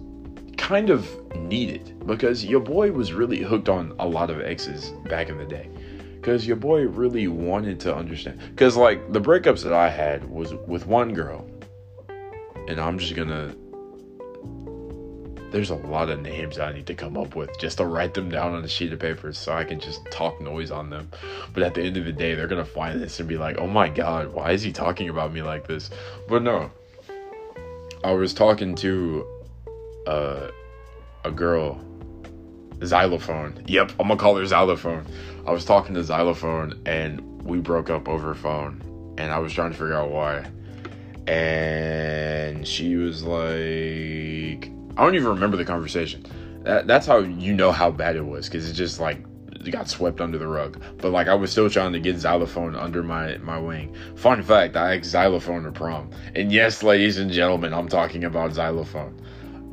kind 0.57 0.89
of 0.89 1.07
needed 1.35 1.97
because 2.05 2.43
your 2.45 2.59
boy 2.59 2.91
was 2.91 3.13
really 3.13 3.41
hooked 3.41 3.69
on 3.69 3.95
a 3.99 4.07
lot 4.07 4.29
of 4.29 4.41
exes 4.41 4.89
back 5.09 5.29
in 5.29 5.37
the 5.37 5.45
day 5.45 5.69
because 6.15 6.45
your 6.45 6.55
boy 6.55 6.81
really 6.87 7.27
wanted 7.27 7.79
to 7.79 7.95
understand 7.95 8.39
because 8.49 8.75
like 8.75 9.13
the 9.13 9.21
breakups 9.21 9.63
that 9.63 9.73
i 9.73 9.89
had 9.89 10.29
was 10.29 10.53
with 10.67 10.85
one 10.85 11.13
girl 11.13 11.47
and 12.67 12.79
I'm 12.79 12.99
just 12.99 13.15
gonna. 13.15 13.55
There's 15.49 15.69
a 15.69 15.75
lot 15.75 16.09
of 16.09 16.21
names 16.21 16.59
I 16.59 16.73
need 16.73 16.87
to 16.87 16.93
come 16.93 17.17
up 17.17 17.33
with 17.33 17.57
just 17.57 17.77
to 17.77 17.85
write 17.85 18.13
them 18.13 18.29
down 18.29 18.53
on 18.53 18.65
a 18.65 18.67
sheet 18.67 18.91
of 18.91 18.99
paper 18.99 19.31
so 19.31 19.53
I 19.53 19.63
can 19.63 19.79
just 19.79 20.05
talk 20.11 20.41
noise 20.41 20.71
on 20.71 20.89
them. 20.89 21.09
But 21.53 21.63
at 21.63 21.73
the 21.73 21.83
end 21.83 21.95
of 21.95 22.03
the 22.03 22.11
day, 22.11 22.35
they're 22.35 22.47
gonna 22.47 22.65
find 22.65 23.01
this 23.01 23.19
and 23.21 23.29
be 23.29 23.37
like, 23.37 23.57
oh 23.57 23.67
my 23.67 23.87
god, 23.87 24.33
why 24.33 24.51
is 24.51 24.61
he 24.61 24.73
talking 24.73 25.07
about 25.07 25.33
me 25.33 25.41
like 25.41 25.65
this? 25.65 25.89
But 26.27 26.43
no. 26.43 26.69
I 28.03 28.11
was 28.11 28.33
talking 28.33 28.75
to 28.75 29.25
uh, 30.07 30.51
a 31.25 31.31
girl, 31.31 31.79
Xylophone. 32.83 33.63
Yep, 33.67 33.91
I'm 33.99 34.07
gonna 34.07 34.17
call 34.17 34.35
her 34.37 34.45
Xylophone. 34.45 35.05
I 35.45 35.51
was 35.51 35.65
talking 35.65 35.95
to 35.95 36.03
Xylophone 36.03 36.81
and 36.85 37.21
we 37.43 37.59
broke 37.59 37.89
up 37.89 38.07
over 38.07 38.33
phone, 38.33 38.81
and 39.17 39.31
I 39.31 39.39
was 39.39 39.53
trying 39.53 39.71
to 39.71 39.77
figure 39.77 39.95
out 39.95 40.11
why. 40.11 40.49
And 41.31 42.65
she 42.67 42.95
was 42.95 43.23
like, 43.23 44.71
I 44.97 45.03
don't 45.03 45.15
even 45.15 45.27
remember 45.27 45.57
the 45.57 45.65
conversation. 45.65 46.25
That, 46.63 46.87
that's 46.87 47.05
how 47.05 47.19
you 47.19 47.53
know 47.53 47.71
how 47.71 47.91
bad 47.91 48.15
it 48.15 48.25
was, 48.25 48.47
because 48.47 48.69
it 48.69 48.73
just 48.73 48.99
like 48.99 49.23
got 49.69 49.89
swept 49.89 50.21
under 50.21 50.37
the 50.37 50.47
rug. 50.47 50.81
But 50.97 51.11
like 51.11 51.27
I 51.27 51.35
was 51.35 51.51
still 51.51 51.69
trying 51.69 51.91
to 51.93 51.99
get 51.99 52.17
xylophone 52.17 52.75
under 52.75 53.03
my 53.03 53.37
my 53.39 53.59
wing. 53.59 53.93
Fun 54.15 54.41
fact, 54.41 54.77
I 54.77 54.95
asked 54.95 55.09
xylophone 55.09 55.63
to 55.63 55.71
prom. 55.71 56.11
And 56.35 56.51
yes, 56.51 56.83
ladies 56.83 57.17
and 57.17 57.31
gentlemen, 57.31 57.73
I'm 57.73 57.89
talking 57.89 58.23
about 58.23 58.53
xylophone. 58.53 59.19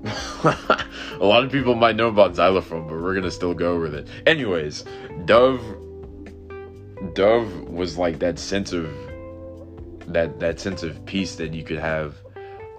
a 0.44 1.25
lot 1.25 1.44
of 1.44 1.50
people 1.50 1.75
might 1.75 1.96
know 1.96 2.08
about 2.08 2.37
xylophone, 2.37 2.87
but 2.87 3.00
we're 3.00 3.14
gonna 3.14 3.30
still 3.30 3.54
go 3.54 3.80
with 3.80 3.94
it. 3.94 4.06
Anyways, 4.26 4.84
Dove 5.25 5.62
Dove 7.14 7.68
was 7.68 7.96
like 7.96 8.18
that 8.18 8.38
sense 8.38 8.73
of 8.73 8.90
that 10.06 10.38
that 10.40 10.61
sense 10.61 10.82
of 10.82 11.04
peace 11.06 11.37
that 11.37 11.54
you 11.54 11.64
could 11.64 11.78
have 11.78 12.16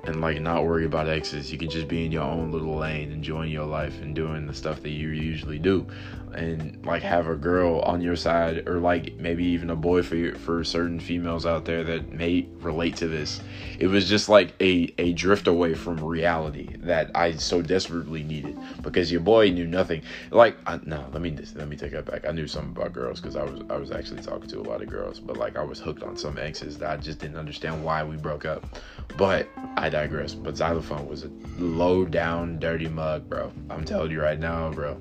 and 0.07 0.21
like 0.21 0.39
not 0.41 0.65
worry 0.65 0.85
about 0.85 1.07
exes. 1.07 1.51
You 1.51 1.57
can 1.57 1.69
just 1.69 1.87
be 1.87 2.05
in 2.05 2.11
your 2.11 2.23
own 2.23 2.51
little 2.51 2.75
lane, 2.75 3.11
enjoying 3.11 3.51
your 3.51 3.65
life 3.65 4.01
and 4.01 4.15
doing 4.15 4.45
the 4.45 4.53
stuff 4.53 4.81
that 4.81 4.89
you 4.89 5.09
usually 5.09 5.59
do. 5.59 5.87
And 6.33 6.85
like 6.85 7.01
have 7.01 7.27
a 7.27 7.35
girl 7.35 7.79
on 7.81 8.01
your 8.01 8.17
side 8.17 8.67
or 8.67 8.79
like 8.79 9.13
maybe 9.15 9.45
even 9.45 9.69
a 9.69 9.75
boy 9.75 10.03
for 10.03 10.35
for 10.35 10.65
certain 10.65 10.99
females 10.99 11.45
out 11.45 11.63
there 11.63 11.83
that 11.85 12.11
may 12.11 12.45
relate 12.59 12.97
to 12.97 13.07
this. 13.07 13.39
It 13.79 13.87
was 13.87 14.09
just 14.09 14.27
like 14.27 14.53
a 14.61 14.93
a 14.97 15.13
drift 15.13 15.47
away 15.47 15.75
from 15.75 16.03
reality 16.03 16.75
that 16.79 17.09
i 17.15 17.31
so 17.31 17.61
desperately 17.61 18.21
needed 18.23 18.57
because 18.81 19.11
your 19.11 19.21
boy 19.21 19.49
knew 19.49 19.65
nothing. 19.65 20.01
Like 20.29 20.57
I, 20.67 20.79
no 20.83 21.05
let 21.13 21.21
me 21.21 21.37
let 21.55 21.69
me 21.69 21.77
take 21.77 21.91
that 21.93 22.05
back. 22.05 22.27
I 22.27 22.31
knew 22.31 22.47
something 22.47 22.71
about 22.71 22.91
girls 22.91 23.21
because 23.21 23.35
i 23.35 23.43
was 23.43 23.61
i 23.69 23.77
was 23.77 23.91
actually 23.91 24.21
talking 24.21 24.49
to 24.49 24.59
a 24.59 24.61
lot 24.61 24.81
of 24.81 24.89
girls 24.89 25.19
but 25.19 25.37
like 25.37 25.57
i 25.57 25.63
was 25.63 25.79
hooked 25.79 26.03
on 26.03 26.17
some 26.17 26.37
exes 26.37 26.77
that 26.79 26.89
i 26.89 26.97
just 26.97 27.19
didn't 27.19 27.37
understand 27.37 27.83
why 27.83 28.03
we 28.03 28.17
broke 28.17 28.45
up 28.45 28.65
but 29.17 29.47
i 29.77 29.89
digress. 29.89 30.33
But 30.33 30.57
xylophone 30.57 31.07
was 31.07 31.23
a 31.23 31.31
low 31.57 32.05
down 32.05 32.59
dirty 32.59 32.87
mug 32.87 33.29
bro. 33.29 33.51
I'm 33.69 33.85
telling 33.85 34.11
you 34.11 34.21
right 34.21 34.39
now 34.39 34.71
bro. 34.71 34.99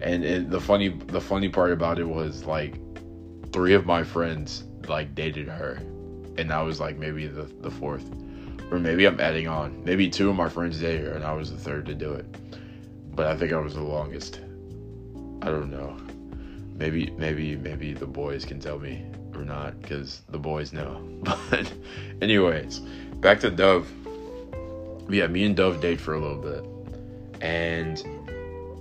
And 0.00 0.24
it, 0.24 0.50
the 0.50 0.60
funny 0.60 0.88
the 0.88 1.20
funny 1.20 1.48
part 1.48 1.72
about 1.72 1.98
it 1.98 2.08
was 2.08 2.44
like 2.44 2.74
three 3.52 3.74
of 3.74 3.86
my 3.86 4.02
friends 4.02 4.64
like 4.88 5.14
dated 5.14 5.48
her. 5.48 5.80
And 6.36 6.52
I 6.52 6.62
was 6.62 6.80
like 6.80 6.98
maybe 6.98 7.26
the, 7.26 7.44
the 7.60 7.70
fourth. 7.70 8.10
Or 8.70 8.78
maybe 8.78 9.06
I'm 9.06 9.20
adding 9.20 9.46
on. 9.46 9.84
Maybe 9.84 10.08
two 10.08 10.30
of 10.30 10.36
my 10.36 10.48
friends 10.48 10.80
dated 10.80 11.06
her 11.06 11.12
and 11.12 11.24
I 11.24 11.32
was 11.32 11.50
the 11.50 11.58
third 11.58 11.86
to 11.86 11.94
do 11.94 12.12
it. 12.12 12.26
But 13.14 13.26
I 13.26 13.36
think 13.36 13.52
I 13.52 13.58
was 13.58 13.74
the 13.74 13.82
longest. 13.82 14.40
I 15.42 15.46
don't 15.46 15.70
know. 15.70 15.96
Maybe 16.76 17.10
maybe 17.16 17.56
maybe 17.56 17.92
the 17.92 18.06
boys 18.06 18.44
can 18.44 18.58
tell 18.58 18.78
me 18.78 19.06
or 19.36 19.44
not 19.44 19.80
because 19.80 20.22
the 20.28 20.38
boys 20.38 20.72
know 20.72 21.00
but 21.22 21.72
anyways 22.22 22.80
back 23.16 23.40
to 23.40 23.50
Dove 23.50 23.90
yeah 25.08 25.26
me 25.26 25.44
and 25.44 25.56
Dove 25.56 25.80
date 25.80 26.00
for 26.00 26.14
a 26.14 26.20
little 26.20 26.40
bit 26.40 26.64
and 27.40 28.02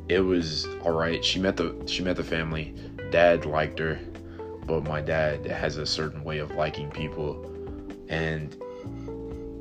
it 0.09 0.19
was 0.19 0.67
all 0.83 0.91
right. 0.91 1.23
She 1.23 1.39
met 1.39 1.57
the 1.57 1.75
she 1.85 2.03
met 2.03 2.15
the 2.15 2.23
family. 2.23 2.73
Dad 3.11 3.45
liked 3.45 3.79
her, 3.79 3.99
but 4.65 4.83
my 4.83 5.01
dad 5.01 5.45
has 5.45 5.77
a 5.77 5.85
certain 5.85 6.23
way 6.23 6.39
of 6.39 6.51
liking 6.51 6.89
people, 6.89 7.45
and 8.09 8.55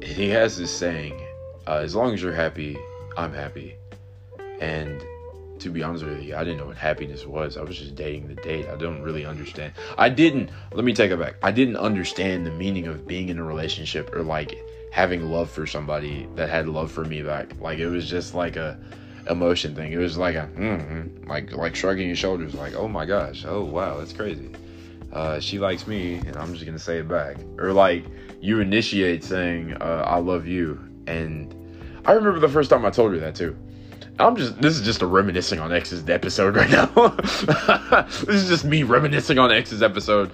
he 0.03 0.29
has 0.31 0.57
this 0.57 0.71
saying: 0.71 1.21
uh, 1.67 1.77
"As 1.77 1.95
long 1.95 2.15
as 2.15 2.23
you're 2.23 2.33
happy, 2.33 2.77
I'm 3.17 3.33
happy." 3.33 3.77
And 4.61 5.05
to 5.63 5.71
be 5.71 5.83
honest 5.83 6.05
with 6.05 6.23
you, 6.23 6.37
I 6.37 6.45
didn't 6.45 6.59
know 6.59 6.67
what 6.67 6.77
happiness 6.77 7.25
was. 7.25 7.57
I 7.57 7.63
was 7.63 7.79
just 7.79 7.95
dating 7.95 8.29
the 8.29 8.35
date. 8.35 8.67
I 8.69 8.77
don't 8.77 9.01
really 9.03 9.25
understand. 9.25 9.73
I 9.97 10.09
didn't. 10.09 10.51
Let 10.73 10.85
me 10.85 10.93
take 10.93 11.11
it 11.11 11.19
back. 11.19 11.37
I 11.43 11.53
didn't 11.53 11.77
understand 11.77 12.45
the 12.45 12.51
meaning 12.51 12.87
of 12.87 13.07
being 13.07 13.29
in 13.29 13.39
a 13.39 13.45
relationship 13.45 14.15
or 14.15 14.23
like 14.23 14.59
having 14.91 15.31
love 15.31 15.51
for 15.51 15.67
somebody 15.67 16.29
that 16.35 16.51
had 16.51 16.69
love 16.69 16.91
for 16.91 17.05
me 17.05 17.23
back. 17.23 17.53
Like 17.61 17.79
it 17.79 17.89
was 17.89 18.09
just 18.11 18.35
like 18.35 18.57
a 18.57 18.79
emotion 19.31 19.75
thing. 19.75 19.93
It 19.93 19.99
was 19.99 20.19
like 20.19 20.35
a 20.35 20.51
mm-hmm, 20.55 21.29
like 21.29 21.53
like 21.53 21.77
shrugging 21.77 22.09
your 22.09 22.17
shoulders, 22.17 22.55
like 22.55 22.75
oh 22.75 22.89
my 22.89 23.07
gosh, 23.07 23.45
oh 23.47 23.63
wow, 23.65 23.99
that's 23.99 24.13
crazy. 24.13 24.51
Uh, 25.13 25.39
she 25.39 25.59
likes 25.59 25.87
me, 25.87 26.15
and 26.15 26.37
I'm 26.37 26.53
just 26.55 26.67
gonna 26.67 26.79
say 26.79 26.99
it 26.99 27.09
back. 27.09 27.37
Or 27.59 27.73
like 27.73 28.05
you 28.41 28.61
initiate 28.61 29.23
saying 29.23 29.75
uh, 29.75 30.05
I 30.07 30.19
love 30.19 30.47
you, 30.47 30.81
and 31.07 31.55
I 32.05 32.13
remember 32.13 32.41
the 32.41 32.49
first 32.49 32.69
time 32.69 32.85
I 32.85 32.91
told 32.91 33.13
her 33.13 33.19
that 33.21 33.37
too. 33.37 33.57
I'm 34.19 34.37
just 34.37 34.61
this 34.61 34.75
is 34.79 34.83
just 34.83 35.03
a 35.03 35.07
reminiscing 35.07 35.61
on 35.61 35.73
X's 35.73 36.09
episode 36.09 36.57
right 36.57 36.71
now. 36.71 36.87
this 38.07 38.29
is 38.29 38.49
just 38.49 38.65
me 38.65 38.83
reminiscing 38.83 39.39
on 39.39 39.51
X's 39.51 39.83
episode, 39.83 40.31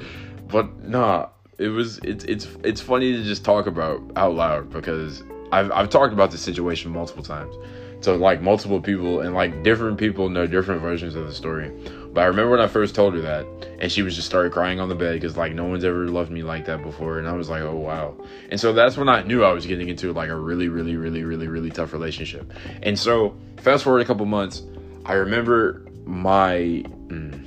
but 0.49 0.85
nah, 0.85 1.29
it 1.59 1.69
was 1.69 1.99
it's 1.99 2.25
it's 2.25 2.47
it's 2.65 2.81
funny 2.81 3.13
to 3.13 3.23
just 3.25 3.45
talk 3.45 3.67
about 3.67 4.01
out 4.17 4.35
loud 4.35 4.71
because 4.71 5.23
I've 5.53 5.71
I've 5.73 5.91
talked 5.91 6.13
about 6.13 6.31
this 6.31 6.41
situation 6.41 6.91
multiple 6.91 7.23
times 7.23 7.55
to 8.03 8.15
like 8.15 8.41
multiple 8.41 8.81
people 8.81 9.21
and 9.21 9.35
like 9.35 9.63
different 9.63 9.99
people 9.99 10.29
know 10.29 10.47
different 10.47 10.81
versions 10.81 11.15
of 11.15 11.27
the 11.27 11.35
story. 11.35 11.71
But 12.13 12.23
I 12.23 12.27
remember 12.27 12.53
when 12.53 12.61
I 12.61 12.69
first 12.69 12.95
told 12.95 13.15
her 13.15 13.21
that, 13.23 13.47
and 13.81 13.91
she 13.91 14.03
was 14.03 14.15
just 14.15 14.27
started 14.27 14.53
crying 14.53 14.81
on 14.81 14.89
the 14.89 14.95
bed 14.95 15.15
because 15.15 15.37
like 15.37 15.53
no 15.53 15.65
one's 15.65 15.85
ever 15.85 16.09
loved 16.09 16.31
me 16.31 16.43
like 16.43 16.65
that 16.67 16.83
before, 16.83 17.19
and 17.19 17.29
I 17.29 17.33
was 17.33 17.49
like, 17.49 17.63
oh 17.63 17.77
wow. 17.77 18.17
And 18.51 18.61
so 18.61 18.73
that's 18.73 18.97
when 18.97 19.09
I 19.09 19.23
knew 19.23 19.45
I 19.45 19.53
was 19.53 19.67
getting 19.67 19.89
into 19.89 20.13
like 20.13 20.31
a 20.31 20.37
really, 20.37 20.69
really, 20.69 20.97
really, 20.97 21.25
really, 21.25 21.49
really 21.49 21.71
tough 21.71 21.93
relationship. 21.93 22.53
And 22.83 22.99
so 22.99 23.37
fast 23.59 23.85
forward 23.85 24.01
a 24.01 24.05
couple 24.05 24.27
months, 24.27 24.63
I 25.05 25.15
remember 25.15 25.87
my. 26.05 26.85
Mm, 27.09 27.45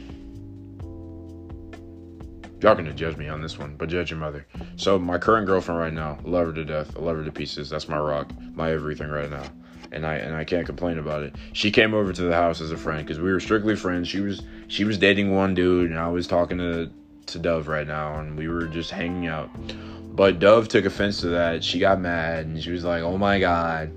y'all 2.62 2.76
gonna 2.76 2.94
judge 2.94 3.18
me 3.18 3.30
on 3.30 3.42
this 3.42 3.58
one, 3.58 3.76
but 3.78 3.90
judge 3.90 4.12
your 4.12 4.20
mother. 4.20 4.46
So 4.76 5.00
my 5.00 5.18
current 5.18 5.48
girlfriend 5.48 5.80
right 5.80 5.94
now, 5.94 6.20
love 6.24 6.48
her 6.48 6.54
to 6.54 6.66
death. 6.66 6.96
I 6.98 7.00
love 7.00 7.16
her 7.16 7.24
to 7.24 7.32
pieces. 7.32 7.70
That's 7.70 7.88
my 7.88 7.98
rock, 7.98 8.32
my 8.54 8.72
everything 8.72 9.10
right 9.10 9.30
now 9.30 9.46
and 9.92 10.06
I 10.06 10.16
and 10.16 10.36
I 10.36 10.44
can't 10.44 10.66
complain 10.66 10.98
about 10.98 11.24
it. 11.24 11.36
She 11.54 11.72
came 11.72 11.94
over 11.94 12.14
to 12.14 12.22
the 12.22 12.34
house 12.34 12.62
as 12.62 12.72
a 12.72 12.78
friend 12.78 13.06
because 13.06 13.20
we 13.20 13.32
were 13.32 13.40
strictly 13.40 13.76
friends. 13.76 14.08
She 14.08 14.20
was 14.20 14.42
she 14.68 14.84
was 14.84 14.98
dating 14.98 15.36
one 15.36 15.54
dude, 15.54 15.92
and 15.92 16.00
I 16.00 16.10
was 16.10 16.28
talking 16.28 16.58
to 16.58 16.92
to 17.28 17.40
Dove 17.40 17.68
right 17.68 17.88
now, 17.88 18.20
and 18.20 18.38
we 18.38 18.48
were 18.48 18.66
just 18.66 18.92
hanging 18.92 19.28
out. 19.28 19.50
But 20.16 20.40
Dove 20.40 20.68
took 20.68 20.86
offense 20.86 21.22
to 21.22 21.30
that. 21.30 21.64
She 21.64 21.80
got 21.80 22.00
mad, 22.00 22.46
and 22.46 22.62
she 22.62 22.72
was 22.72 22.84
like, 22.84 23.04
"Oh 23.04 23.18
my 23.18 23.40
god." 23.40 23.92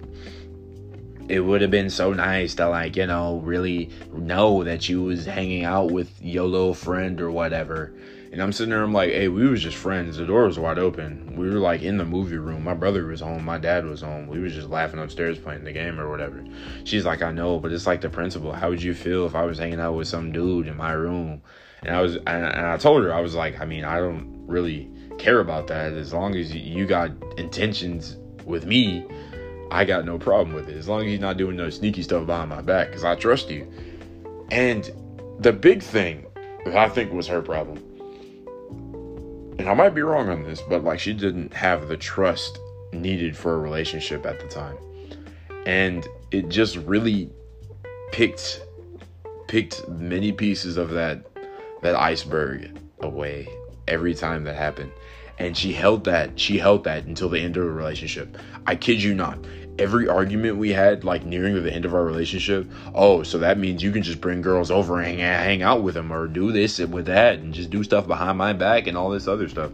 It 1.26 1.40
would 1.40 1.62
have 1.62 1.70
been 1.70 1.88
so 1.88 2.12
nice 2.12 2.54
to 2.56 2.68
like, 2.68 2.96
you 2.96 3.06
know, 3.06 3.38
really 3.38 3.88
know 4.12 4.62
that 4.64 4.90
you 4.90 5.04
was 5.04 5.24
hanging 5.24 5.64
out 5.64 5.90
with 5.90 6.12
your 6.20 6.44
little 6.44 6.74
friend 6.74 7.18
or 7.18 7.30
whatever 7.30 7.94
and 8.34 8.42
I'm 8.42 8.50
sitting 8.50 8.70
there, 8.70 8.82
I'm 8.82 8.92
like, 8.92 9.10
hey, 9.10 9.28
we 9.28 9.48
was 9.48 9.62
just 9.62 9.76
friends. 9.76 10.16
The 10.16 10.26
door 10.26 10.46
was 10.46 10.58
wide 10.58 10.76
open. 10.76 11.36
We 11.36 11.48
were 11.48 11.60
like 11.60 11.82
in 11.82 11.98
the 11.98 12.04
movie 12.04 12.36
room. 12.36 12.64
My 12.64 12.74
brother 12.74 13.06
was 13.06 13.20
home. 13.20 13.44
My 13.44 13.58
dad 13.58 13.86
was 13.86 14.00
home. 14.00 14.26
We 14.26 14.40
was 14.40 14.52
just 14.52 14.68
laughing 14.68 14.98
upstairs 14.98 15.38
playing 15.38 15.62
the 15.62 15.70
game 15.70 16.00
or 16.00 16.10
whatever. 16.10 16.44
She's 16.82 17.04
like, 17.04 17.22
I 17.22 17.30
know, 17.30 17.60
but 17.60 17.70
it's 17.70 17.86
like 17.86 18.00
the 18.00 18.10
principle. 18.10 18.50
How 18.50 18.70
would 18.70 18.82
you 18.82 18.92
feel 18.92 19.24
if 19.24 19.36
I 19.36 19.44
was 19.44 19.58
hanging 19.58 19.78
out 19.78 19.94
with 19.94 20.08
some 20.08 20.32
dude 20.32 20.66
in 20.66 20.76
my 20.76 20.90
room? 20.90 21.42
And 21.84 21.94
I 21.94 22.00
was, 22.00 22.16
and, 22.26 22.44
I 22.44 22.76
told 22.76 23.04
her, 23.04 23.14
I 23.14 23.20
was 23.20 23.36
like, 23.36 23.60
I 23.60 23.66
mean, 23.66 23.84
I 23.84 24.00
don't 24.00 24.44
really 24.48 24.90
care 25.16 25.38
about 25.38 25.68
that. 25.68 25.92
As 25.92 26.12
long 26.12 26.34
as 26.34 26.52
you 26.52 26.86
got 26.86 27.12
intentions 27.38 28.16
with 28.44 28.66
me, 28.66 29.06
I 29.70 29.84
got 29.84 30.04
no 30.04 30.18
problem 30.18 30.56
with 30.56 30.68
it. 30.68 30.76
As 30.76 30.88
long 30.88 31.02
as 31.02 31.12
you're 31.12 31.20
not 31.20 31.36
doing 31.36 31.54
no 31.54 31.70
sneaky 31.70 32.02
stuff 32.02 32.26
behind 32.26 32.50
my 32.50 32.62
back, 32.62 32.88
because 32.88 33.04
I 33.04 33.14
trust 33.14 33.48
you. 33.48 33.72
And 34.50 34.90
the 35.38 35.52
big 35.52 35.84
thing 35.84 36.26
I 36.66 36.88
think 36.88 37.12
was 37.12 37.28
her 37.28 37.40
problem 37.40 37.93
and 39.58 39.68
I 39.68 39.74
might 39.74 39.94
be 39.94 40.02
wrong 40.02 40.28
on 40.28 40.42
this, 40.42 40.60
but 40.62 40.84
like 40.84 40.98
she 40.98 41.12
didn't 41.12 41.52
have 41.54 41.88
the 41.88 41.96
trust 41.96 42.58
needed 42.92 43.36
for 43.36 43.54
a 43.54 43.58
relationship 43.58 44.26
at 44.26 44.40
the 44.40 44.48
time. 44.48 44.76
And 45.66 46.06
it 46.30 46.48
just 46.48 46.76
really 46.76 47.30
picked 48.12 48.62
picked 49.48 49.86
many 49.88 50.32
pieces 50.32 50.76
of 50.76 50.90
that 50.90 51.24
that 51.82 51.94
iceberg 51.94 52.78
away 53.00 53.48
every 53.86 54.14
time 54.14 54.44
that 54.44 54.56
happened. 54.56 54.90
And 55.38 55.56
she 55.56 55.72
held 55.72 56.04
that, 56.04 56.38
she 56.38 56.58
held 56.58 56.84
that 56.84 57.04
until 57.04 57.28
the 57.28 57.40
end 57.40 57.56
of 57.56 57.64
the 57.64 57.70
relationship. 57.70 58.38
I 58.66 58.76
kid 58.76 59.02
you 59.02 59.14
not 59.14 59.38
every 59.78 60.08
argument 60.08 60.56
we 60.56 60.72
had, 60.72 61.04
like 61.04 61.24
nearing 61.24 61.60
the 61.62 61.72
end 61.72 61.84
of 61.84 61.94
our 61.94 62.04
relationship, 62.04 62.70
oh, 62.94 63.22
so 63.22 63.38
that 63.38 63.58
means 63.58 63.82
you 63.82 63.92
can 63.92 64.02
just 64.02 64.20
bring 64.20 64.42
girls 64.42 64.70
over 64.70 64.98
and 65.00 65.06
hang, 65.06 65.18
hang 65.18 65.62
out 65.62 65.82
with 65.82 65.94
them 65.94 66.12
or 66.12 66.26
do 66.26 66.52
this 66.52 66.78
and 66.78 66.92
with 66.92 67.06
that 67.06 67.38
and 67.38 67.54
just 67.54 67.70
do 67.70 67.82
stuff 67.82 68.06
behind 68.06 68.38
my 68.38 68.52
back 68.52 68.86
and 68.86 68.96
all 68.96 69.10
this 69.10 69.28
other 69.28 69.48
stuff. 69.48 69.70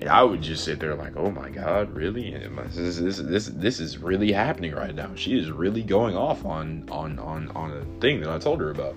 And 0.00 0.08
I 0.08 0.22
would 0.22 0.42
just 0.42 0.62
sit 0.62 0.78
there 0.78 0.94
like, 0.94 1.16
oh 1.16 1.32
my 1.32 1.48
God, 1.48 1.90
really? 1.90 2.30
This, 2.70 2.98
this, 2.98 3.18
this, 3.18 3.46
this 3.46 3.80
is 3.80 3.98
really 3.98 4.30
happening 4.30 4.72
right 4.72 4.94
now. 4.94 5.10
She 5.16 5.36
is 5.36 5.50
really 5.50 5.82
going 5.82 6.16
off 6.16 6.44
on, 6.44 6.88
on, 6.88 7.18
on, 7.18 7.48
on 7.48 7.72
a 7.72 8.00
thing 8.00 8.20
that 8.20 8.30
I 8.30 8.38
told 8.38 8.60
her 8.60 8.70
about. 8.70 8.94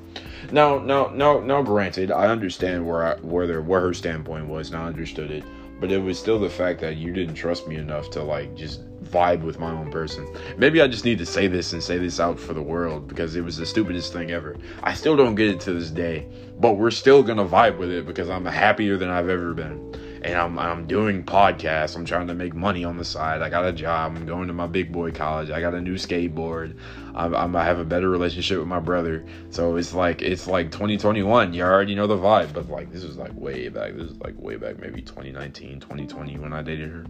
Now, 0.52 0.78
now, 0.78 1.08
now, 1.08 1.40
now, 1.40 1.64
granted, 1.64 2.12
I 2.12 2.28
understand 2.28 2.86
where 2.86 3.04
I, 3.04 3.16
where 3.22 3.48
there, 3.48 3.62
where 3.62 3.82
her 3.82 3.96
standpoint 3.96 4.46
was 4.48 4.70
and 4.70 4.78
I 4.78 4.86
understood 4.86 5.32
it, 5.32 5.44
but 5.82 5.92
it 5.92 5.98
was 5.98 6.18
still 6.18 6.40
the 6.40 6.50
fact 6.50 6.80
that 6.80 6.98
you 6.98 7.12
didn't 7.12 7.34
trust 7.34 7.68
me 7.68 7.76
enough 7.76 8.12
to 8.12 8.24
like 8.24 8.56
just 8.56 8.88
vibe 9.04 9.42
with 9.42 9.60
my 9.60 9.72
own 9.72 9.92
person. 9.92 10.26
Maybe 10.56 10.80
I 10.80 10.88
just 10.88 11.04
need 11.04 11.18
to 11.18 11.26
say 11.26 11.48
this 11.48 11.74
and 11.74 11.82
say 11.82 11.98
this 11.98 12.20
out 12.20 12.40
for 12.40 12.54
the 12.54 12.62
world 12.62 13.08
because 13.08 13.36
it 13.36 13.42
was 13.42 13.58
the 13.58 13.66
stupidest 13.66 14.14
thing 14.14 14.30
ever. 14.32 14.56
I 14.84 14.94
still 14.94 15.18
don't 15.18 15.34
get 15.34 15.50
it 15.50 15.60
to 15.62 15.74
this 15.74 15.90
day, 15.90 16.28
but 16.60 16.74
we're 16.74 16.92
still 16.92 17.24
gonna 17.24 17.46
vibe 17.46 17.80
with 17.80 17.90
it 17.90 18.06
because 18.06 18.30
I'm 18.30 18.46
happier 18.46 18.96
than 18.96 19.10
I've 19.10 19.28
ever 19.28 19.56
been. 19.56 19.94
And 20.24 20.36
I'm, 20.36 20.60
I'm 20.60 20.86
doing 20.86 21.24
podcasts. 21.24 21.96
I'm 21.96 22.06
trying 22.06 22.28
to 22.28 22.36
make 22.36 22.54
money 22.54 22.84
on 22.84 22.98
the 22.98 23.06
side. 23.06 23.42
I 23.42 23.50
got 23.50 23.66
a 23.66 23.72
job. 23.72 24.16
I'm 24.16 24.26
going 24.26 24.48
to 24.48 24.54
my 24.54 24.68
big 24.68 24.92
boy 24.92 25.12
college. 25.12 25.50
I 25.50 25.62
got 25.62 25.74
a 25.74 25.82
new 25.82 25.96
skateboard. 25.96 26.78
I'm, 27.16 27.36
I'm, 27.36 27.56
I 27.56 27.64
have 27.66 27.80
a 27.80 27.84
better 27.84 28.08
relationship 28.08 28.60
with 28.60 28.68
my 28.68 28.80
brother. 28.80 29.26
So 29.50 29.78
it's 29.78 29.94
like 29.94 30.22
it's 30.22 30.46
like 30.46 30.72
2021. 30.72 31.54
You 31.54 31.64
already 31.64 31.96
know 31.96 32.06
the 32.06 32.18
vibe. 32.18 32.54
But 32.54 32.70
like 32.70 32.92
this 32.92 33.04
is 33.04 33.18
like 33.18 33.32
way 33.34 33.70
back. 33.70 33.96
This 33.96 34.12
is 34.12 34.18
like 34.20 34.40
way 34.40 34.58
back, 34.58 34.80
maybe 34.80 35.02
2019, 35.02 35.80
2020 35.80 36.38
when 36.38 36.54
I 36.54 36.62
dated 36.62 36.92
her. 36.92 37.06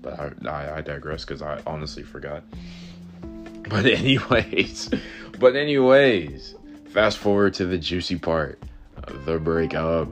But 0.00 0.18
I, 0.18 0.48
I, 0.48 0.76
I 0.78 0.80
digress 0.80 1.24
because 1.24 1.42
I 1.42 1.60
honestly 1.66 2.02
forgot. 2.02 2.44
But 3.68 3.86
anyways, 3.86 4.90
but 5.38 5.56
anyways, 5.56 6.54
fast 6.90 7.18
forward 7.18 7.54
to 7.54 7.66
the 7.66 7.78
juicy 7.78 8.16
part, 8.16 8.58
the 9.26 9.38
breakup. 9.38 10.08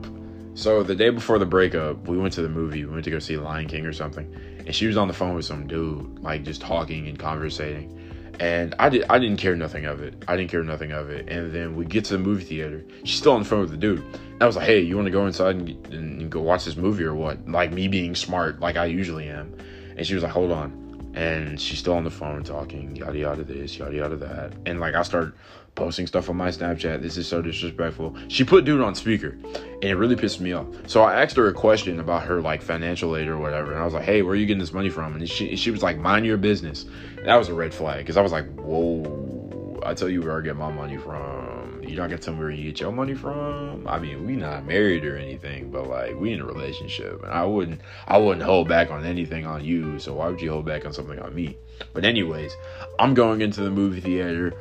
So 0.55 0.83
the 0.83 0.95
day 0.95 1.09
before 1.09 1.39
the 1.39 1.47
breakup, 1.47 2.07
we 2.07 2.19
went 2.19 2.35
to 2.35 2.43
the 2.43 2.49
movie. 2.49 2.85
We 2.85 2.93
went 2.93 3.05
to 3.05 3.11
go 3.11 3.19
see 3.19 3.37
Lion 3.39 3.69
King 3.69 3.87
or 3.87 3.93
something, 3.93 4.35
and 4.67 4.75
she 4.75 4.87
was 4.87 4.99
on 4.99 5.09
the 5.09 5.15
phone 5.15 5.35
with 5.35 5.47
some 5.47 5.67
dude, 5.67 6.19
like 6.21 6.45
just 6.45 6.61
talking 6.61 7.09
and 7.09 7.19
conversating. 7.19 7.99
And 8.39 8.75
I 8.79 8.89
did 8.89 9.05
I 9.09 9.19
didn't 9.19 9.39
care 9.39 9.57
nothing 9.57 9.87
of 9.87 10.03
it. 10.03 10.23
I 10.29 10.37
didn't 10.37 10.51
care 10.51 10.63
nothing 10.63 10.93
of 10.93 11.11
it. 11.11 11.29
And 11.29 11.53
then 11.53 11.75
we 11.75 11.85
get 11.85 12.05
to 12.07 12.15
the 12.15 12.19
movie 12.19 12.45
theater. 12.45 12.85
She's 13.05 13.19
still 13.19 13.33
on 13.33 13.43
the 13.43 13.49
phone 13.49 13.61
with 13.61 13.71
the 13.71 13.77
dude. 13.77 14.01
And 14.01 14.43
I 14.43 14.47
was 14.47 14.57
like, 14.57 14.67
"Hey, 14.67 14.81
you 14.81 14.97
want 14.97 15.07
to 15.07 15.11
go 15.11 15.27
inside 15.27 15.57
and, 15.57 15.87
and 15.95 16.31
go 16.31 16.41
watch 16.41 16.65
this 16.65 16.77
movie 16.77 17.05
or 17.05 17.15
what?" 17.15 17.49
Like 17.49 17.73
me 17.73 17.89
being 17.89 18.15
smart, 18.15 18.61
like 18.61 18.77
I 18.77 18.87
usually 18.87 19.29
am. 19.29 19.55
And 19.97 20.07
she 20.07 20.15
was 20.15 20.23
like, 20.23 20.33
"Hold 20.33 20.53
on." 20.53 21.13
And 21.15 21.61
she's 21.61 21.79
still 21.79 21.95
on 21.95 22.05
the 22.05 22.11
phone 22.11 22.43
talking, 22.43 22.97
yada 22.97 23.19
yada 23.19 23.45
this, 23.45 23.79
yada 23.79 23.95
yada 23.95 24.17
that. 24.17 24.55
And 24.65 24.81
like 24.81 24.95
I 24.95 25.03
start 25.03 25.35
posting 25.75 26.07
stuff 26.07 26.29
on 26.29 26.37
my 26.37 26.49
Snapchat. 26.49 27.01
This 27.03 27.17
is 27.17 27.27
so 27.27 27.41
disrespectful. 27.41 28.15
She 28.29 28.45
put 28.45 28.65
dude 28.65 28.81
on 28.81 28.95
speaker, 28.95 29.31
and 29.31 29.85
it 29.85 29.97
really 29.97 30.17
pissed 30.17 30.41
me 30.41 30.53
off. 30.53 30.67
So 30.87 31.03
I 31.03 31.23
asked 31.23 31.37
her 31.37 31.49
a 31.49 31.53
question 31.53 32.01
about 32.01 32.25
her 32.25 32.41
like 32.41 32.63
financial 32.63 33.17
aid 33.17 33.29
or 33.29 33.39
whatever, 33.39 33.73
and 33.73 33.81
I 33.81 33.85
was 33.85 33.95
like, 33.95 34.05
"Hey, 34.05 34.23
where 34.23 34.33
are 34.33 34.37
you 34.37 34.47
getting 34.47 34.61
this 34.61 34.73
money 34.73 34.91
from?" 34.91 35.15
And 35.15 35.29
she 35.29 35.57
she 35.57 35.71
was 35.71 35.83
like, 35.83 35.99
"Mind 35.99 36.27
your 36.27 36.37
business." 36.37 36.85
That 37.25 37.37
was 37.37 37.49
a 37.49 37.55
red 37.55 37.73
flag 37.73 37.99
because 37.99 38.17
I 38.17 38.23
was 38.23 38.33
like, 38.33 38.47
"Whoa, 38.55 39.81
I 39.85 39.95
tell 39.95 40.09
you 40.09 40.23
where 40.23 40.39
I 40.39 40.41
get 40.43 40.57
my 40.57 40.71
money 40.71 40.99
from. 40.99 41.81
You're 41.83 42.01
not 42.01 42.11
gonna 42.11 42.19
tell 42.19 42.35
me 42.35 42.41
where 42.41 42.51
you 42.51 42.65
get 42.65 42.81
your 42.81 42.93
money 42.93 43.15
from." 43.15 43.87
I 43.89 43.99
mean, 43.99 44.27
we 44.27 44.37
not 44.37 44.67
married 44.67 45.05
or 45.05 45.17
anything, 45.17 45.71
but 45.71 45.89
like 45.89 46.19
we 46.19 46.33
in 46.33 46.41
a 46.41 46.45
relationship, 46.45 47.23
and 47.23 47.33
I 47.33 47.45
wouldn't 47.45 47.81
I 48.07 48.19
wouldn't 48.19 48.45
hold 48.45 48.69
back 48.69 48.91
on 48.91 49.05
anything 49.07 49.47
on 49.47 49.65
you. 49.65 49.99
So 49.99 50.15
why 50.15 50.29
would 50.29 50.41
you 50.43 50.51
hold 50.51 50.67
back 50.67 50.85
on 50.85 50.93
something 50.93 51.19
on 51.19 51.35
me? 51.35 51.57
But 51.95 52.05
anyways, 52.05 52.55
I'm 52.99 53.15
going 53.15 53.41
into 53.41 53.63
the 53.63 53.71
movie 53.71 54.01
theater 54.01 54.53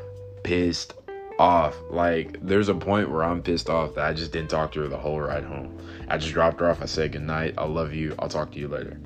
pissed 0.43 0.93
off. 1.41 1.75
Like, 1.89 2.37
there's 2.39 2.69
a 2.69 2.75
point 2.75 3.09
where 3.09 3.23
I'm 3.23 3.41
pissed 3.41 3.67
off 3.67 3.95
that 3.95 4.05
I 4.05 4.13
just 4.13 4.31
didn't 4.31 4.51
talk 4.51 4.71
to 4.73 4.81
her 4.81 4.87
the 4.87 4.97
whole 4.97 5.19
ride 5.19 5.43
home. 5.43 5.75
I 6.07 6.17
just 6.17 6.33
dropped 6.33 6.59
her 6.59 6.69
off. 6.69 6.83
I 6.83 6.85
said, 6.85 7.13
Good 7.13 7.23
night. 7.23 7.55
I 7.57 7.65
love 7.65 7.93
you. 7.93 8.15
I'll 8.19 8.29
talk 8.29 8.51
to 8.51 8.59
you 8.59 8.67
later. 8.67 8.99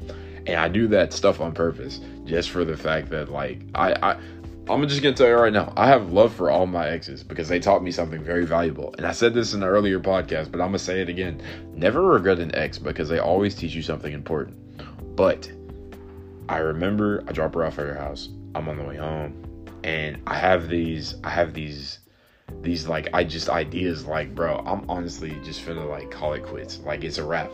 And 0.46 0.58
I 0.58 0.68
do 0.68 0.88
that 0.90 1.14
stuff 1.14 1.40
on 1.40 1.54
purpose 1.54 2.02
just 2.26 2.50
for 2.50 2.66
the 2.66 2.76
fact 2.76 3.10
that, 3.12 3.30
like, 3.32 3.62
I, 3.74 3.94
I, 3.94 4.20
I'm 4.70 4.86
just 4.88 5.02
gonna 5.02 5.16
tell 5.16 5.28
you 5.28 5.36
right 5.36 5.54
now, 5.54 5.72
I 5.78 5.88
have 5.88 6.12
love 6.12 6.34
for 6.34 6.52
all 6.52 6.66
my 6.68 6.90
exes 6.90 7.24
because 7.24 7.48
they 7.48 7.60
taught 7.60 7.82
me 7.82 7.92
something 7.92 8.22
very 8.22 8.46
valuable. 8.46 8.94
And 8.98 9.08
I 9.08 9.14
said 9.14 9.34
this 9.34 9.54
in 9.54 9.64
an 9.64 9.70
earlier 9.70 10.00
podcast, 10.00 10.52
but 10.52 10.60
I'm 10.60 10.68
gonna 10.68 10.80
say 10.80 11.02
it 11.02 11.08
again. 11.08 11.42
Never 11.74 12.02
regret 12.02 12.40
an 12.40 12.54
ex 12.54 12.78
because 12.78 13.08
they 13.08 13.20
always 13.20 13.56
teach 13.56 13.74
you 13.74 13.82
something 13.82 14.12
important. 14.12 15.16
But 15.16 15.50
I 16.50 16.58
remember 16.58 17.24
I 17.28 17.32
drop 17.32 17.54
her 17.56 17.64
off 17.64 17.80
at 17.80 17.86
her 17.86 17.96
house. 17.96 18.28
I'm 18.54 18.68
on 18.68 18.78
the 18.78 18.84
way 18.84 18.98
home, 18.98 19.68
and 19.84 20.22
I 20.28 20.38
have 20.38 20.68
these, 20.68 21.16
I 21.24 21.30
have 21.30 21.54
these 21.54 22.00
these 22.62 22.88
like 22.88 23.10
I 23.14 23.24
just 23.24 23.50
ideas 23.50 24.06
like 24.06 24.34
bro 24.34 24.58
I'm 24.66 24.90
honestly 24.90 25.40
just 25.44 25.64
finna 25.66 25.88
like 25.88 26.12
call 26.12 26.34
it 26.34 26.44
quits. 26.44 26.80
Like 26.80 27.04
it's 27.04 27.18
a 27.18 27.24
wrap. 27.24 27.52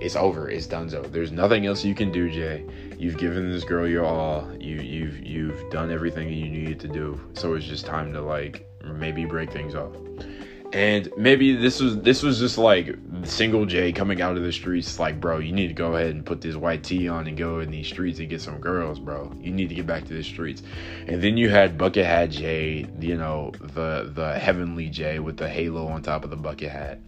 It's 0.00 0.16
over. 0.16 0.50
It's 0.50 0.66
done. 0.66 0.88
So 0.88 1.02
there's 1.02 1.32
nothing 1.32 1.66
else 1.66 1.84
you 1.84 1.94
can 1.94 2.10
do 2.10 2.30
Jay. 2.30 2.64
You've 2.98 3.18
given 3.18 3.50
this 3.50 3.64
girl 3.64 3.86
your 3.86 4.04
all. 4.04 4.50
You 4.58 4.76
you've 4.76 5.24
you've 5.24 5.70
done 5.70 5.90
everything 5.90 6.28
you 6.28 6.48
needed 6.48 6.80
to 6.80 6.88
do. 6.88 7.20
So 7.34 7.54
it's 7.54 7.66
just 7.66 7.86
time 7.86 8.12
to 8.12 8.20
like 8.20 8.66
maybe 8.82 9.24
break 9.24 9.50
things 9.52 9.74
off 9.74 9.94
and 10.74 11.08
maybe 11.16 11.54
this 11.54 11.80
was 11.80 12.00
this 12.00 12.22
was 12.22 12.40
just 12.40 12.58
like 12.58 12.96
single 13.22 13.64
J 13.64 13.92
coming 13.92 14.20
out 14.20 14.36
of 14.36 14.42
the 14.42 14.52
streets 14.52 14.98
like 14.98 15.20
bro 15.20 15.38
you 15.38 15.52
need 15.52 15.68
to 15.68 15.72
go 15.72 15.94
ahead 15.94 16.10
and 16.10 16.26
put 16.26 16.40
this 16.40 16.56
white 16.56 16.82
tee 16.82 17.08
on 17.08 17.28
and 17.28 17.38
go 17.38 17.60
in 17.60 17.70
these 17.70 17.86
streets 17.86 18.18
and 18.18 18.28
get 18.28 18.40
some 18.40 18.58
girls 18.58 18.98
bro. 18.98 19.32
You 19.40 19.52
need 19.52 19.68
to 19.68 19.74
get 19.76 19.86
back 19.86 20.04
to 20.06 20.14
the 20.14 20.24
streets. 20.24 20.62
And 21.06 21.22
then 21.22 21.36
you 21.36 21.48
had 21.48 21.78
bucket 21.78 22.04
hat 22.04 22.30
J 22.30 22.86
you 22.98 23.16
know 23.16 23.52
the 23.60 24.10
the 24.12 24.36
heavenly 24.36 24.88
J 24.88 25.20
with 25.20 25.36
the 25.36 25.48
halo 25.48 25.86
on 25.86 26.02
top 26.02 26.24
of 26.24 26.30
the 26.30 26.36
bucket 26.36 26.70
hat. 26.70 26.98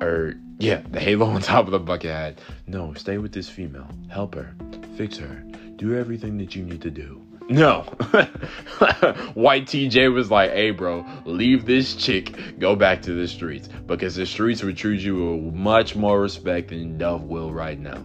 Or 0.00 0.34
yeah 0.58 0.82
the 0.90 1.00
halo 1.00 1.26
on 1.26 1.42
top 1.42 1.66
of 1.66 1.70
the 1.70 1.78
bucket 1.78 2.10
hat. 2.10 2.40
No 2.66 2.94
stay 2.94 3.18
with 3.18 3.32
this 3.32 3.48
female. 3.48 3.88
Help 4.08 4.34
her. 4.34 4.56
Fix 4.96 5.16
her. 5.18 5.44
Do 5.76 5.96
everything 5.96 6.36
that 6.38 6.56
you 6.56 6.64
need 6.64 6.82
to 6.82 6.90
do 6.90 7.25
no. 7.48 7.82
White 9.34 9.66
TJ 9.66 10.12
was 10.12 10.30
like, 10.30 10.50
hey, 10.50 10.70
bro, 10.70 11.04
leave 11.24 11.64
this 11.64 11.94
chick, 11.94 12.58
go 12.58 12.76
back 12.76 13.02
to 13.02 13.12
the 13.12 13.28
streets. 13.28 13.68
Because 13.68 14.14
the 14.16 14.26
streets 14.26 14.62
would 14.62 14.76
treat 14.76 15.00
you 15.00 15.36
with 15.36 15.54
much 15.54 15.96
more 15.96 16.20
respect 16.20 16.70
than 16.70 16.98
Dove 16.98 17.24
will 17.24 17.52
right 17.52 17.78
now. 17.78 18.04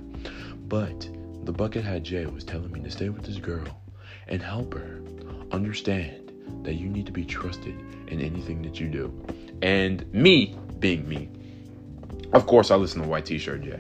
But 0.68 1.02
the 1.44 1.54
Buckethead 1.54 2.04
Jay 2.04 2.26
was 2.26 2.44
telling 2.44 2.72
me 2.72 2.82
to 2.82 2.92
stay 2.92 3.10
with 3.10 3.24
this 3.24 3.38
girl 3.38 3.82
and 4.28 4.42
help 4.42 4.74
her 4.74 5.02
understand 5.52 6.32
that 6.64 6.76
you 6.76 6.88
need 6.88 7.06
to 7.06 7.12
be 7.12 7.26
trusted 7.26 7.76
in 8.08 8.22
anything 8.22 8.62
that 8.62 8.80
you 8.80 8.88
do. 8.88 9.26
And 9.62 10.12
me, 10.14 10.58
being 10.80 11.08
me, 11.08 11.30
of 12.34 12.46
course, 12.46 12.72
I 12.72 12.76
listen 12.76 13.02
to 13.02 13.08
White 13.08 13.26
T 13.26 13.38
shirt 13.38 13.62
J. 13.64 13.80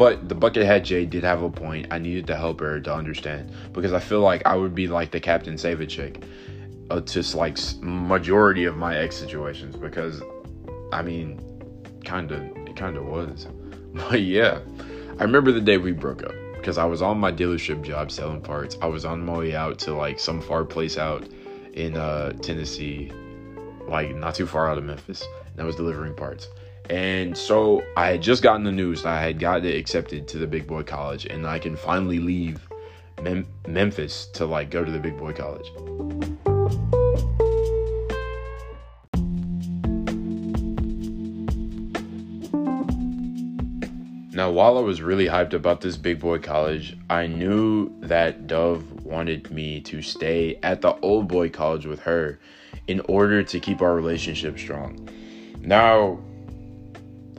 But 0.00 0.30
the 0.30 0.34
Buckethead 0.34 0.84
Jay 0.84 1.04
did 1.04 1.24
have 1.24 1.42
a 1.42 1.50
point. 1.50 1.88
I 1.90 1.98
needed 1.98 2.26
to 2.28 2.34
help 2.34 2.60
her 2.60 2.80
to 2.80 2.94
understand 2.94 3.52
because 3.74 3.92
I 3.92 4.00
feel 4.00 4.22
like 4.22 4.40
I 4.46 4.56
would 4.56 4.74
be 4.74 4.86
like 4.86 5.10
the 5.10 5.20
Captain 5.20 5.58
Save 5.58 5.82
a 5.82 5.86
chick 5.86 6.24
uh, 6.88 7.02
to 7.02 7.36
like 7.36 7.58
majority 7.82 8.64
of 8.64 8.78
my 8.78 8.96
ex 8.96 9.14
situations 9.14 9.76
because 9.76 10.22
I 10.90 11.02
mean, 11.02 11.38
kind 12.02 12.32
of, 12.32 12.40
it 12.66 12.76
kind 12.76 12.96
of 12.96 13.04
was. 13.04 13.46
But 13.92 14.22
yeah, 14.22 14.60
I 15.18 15.22
remember 15.22 15.52
the 15.52 15.60
day 15.60 15.76
we 15.76 15.92
broke 15.92 16.22
up 16.22 16.32
because 16.54 16.78
I 16.78 16.86
was 16.86 17.02
on 17.02 17.18
my 17.18 17.30
dealership 17.30 17.82
job 17.82 18.10
selling 18.10 18.40
parts. 18.40 18.78
I 18.80 18.86
was 18.86 19.04
on 19.04 19.22
my 19.26 19.36
way 19.36 19.54
out 19.54 19.78
to 19.80 19.92
like 19.92 20.18
some 20.18 20.40
far 20.40 20.64
place 20.64 20.96
out 20.96 21.28
in 21.74 21.98
uh, 21.98 22.32
Tennessee, 22.40 23.12
like 23.86 24.14
not 24.14 24.34
too 24.34 24.46
far 24.46 24.70
out 24.70 24.78
of 24.78 24.84
Memphis, 24.84 25.26
and 25.52 25.60
I 25.60 25.64
was 25.64 25.76
delivering 25.76 26.14
parts. 26.14 26.48
And 26.90 27.38
so 27.38 27.84
I 27.96 28.08
had 28.08 28.20
just 28.20 28.42
gotten 28.42 28.64
the 28.64 28.72
news 28.72 29.04
that 29.04 29.16
I 29.16 29.22
had 29.22 29.38
gotten 29.38 29.64
accepted 29.70 30.26
to 30.26 30.38
the 30.38 30.46
big 30.48 30.66
boy 30.66 30.82
college 30.82 31.24
and 31.24 31.46
I 31.46 31.60
can 31.60 31.76
finally 31.76 32.18
leave 32.18 32.68
Mem- 33.22 33.46
Memphis 33.68 34.26
to 34.32 34.44
like 34.44 34.70
go 34.70 34.84
to 34.84 34.90
the 34.90 34.98
big 34.98 35.16
boy 35.16 35.32
college. 35.32 35.70
Now, 44.34 44.50
while 44.50 44.76
I 44.76 44.80
was 44.80 45.00
really 45.00 45.26
hyped 45.26 45.52
about 45.52 45.80
this 45.80 45.96
big 45.96 46.18
boy 46.18 46.40
college, 46.40 46.96
I 47.08 47.28
knew 47.28 47.92
that 48.00 48.48
Dove 48.48 49.04
wanted 49.04 49.52
me 49.52 49.80
to 49.82 50.02
stay 50.02 50.58
at 50.64 50.80
the 50.80 50.98
old 51.02 51.28
boy 51.28 51.50
college 51.50 51.86
with 51.86 52.00
her 52.00 52.40
in 52.88 52.98
order 53.08 53.44
to 53.44 53.60
keep 53.60 53.80
our 53.80 53.94
relationship 53.94 54.58
strong. 54.58 55.08
Now, 55.60 56.18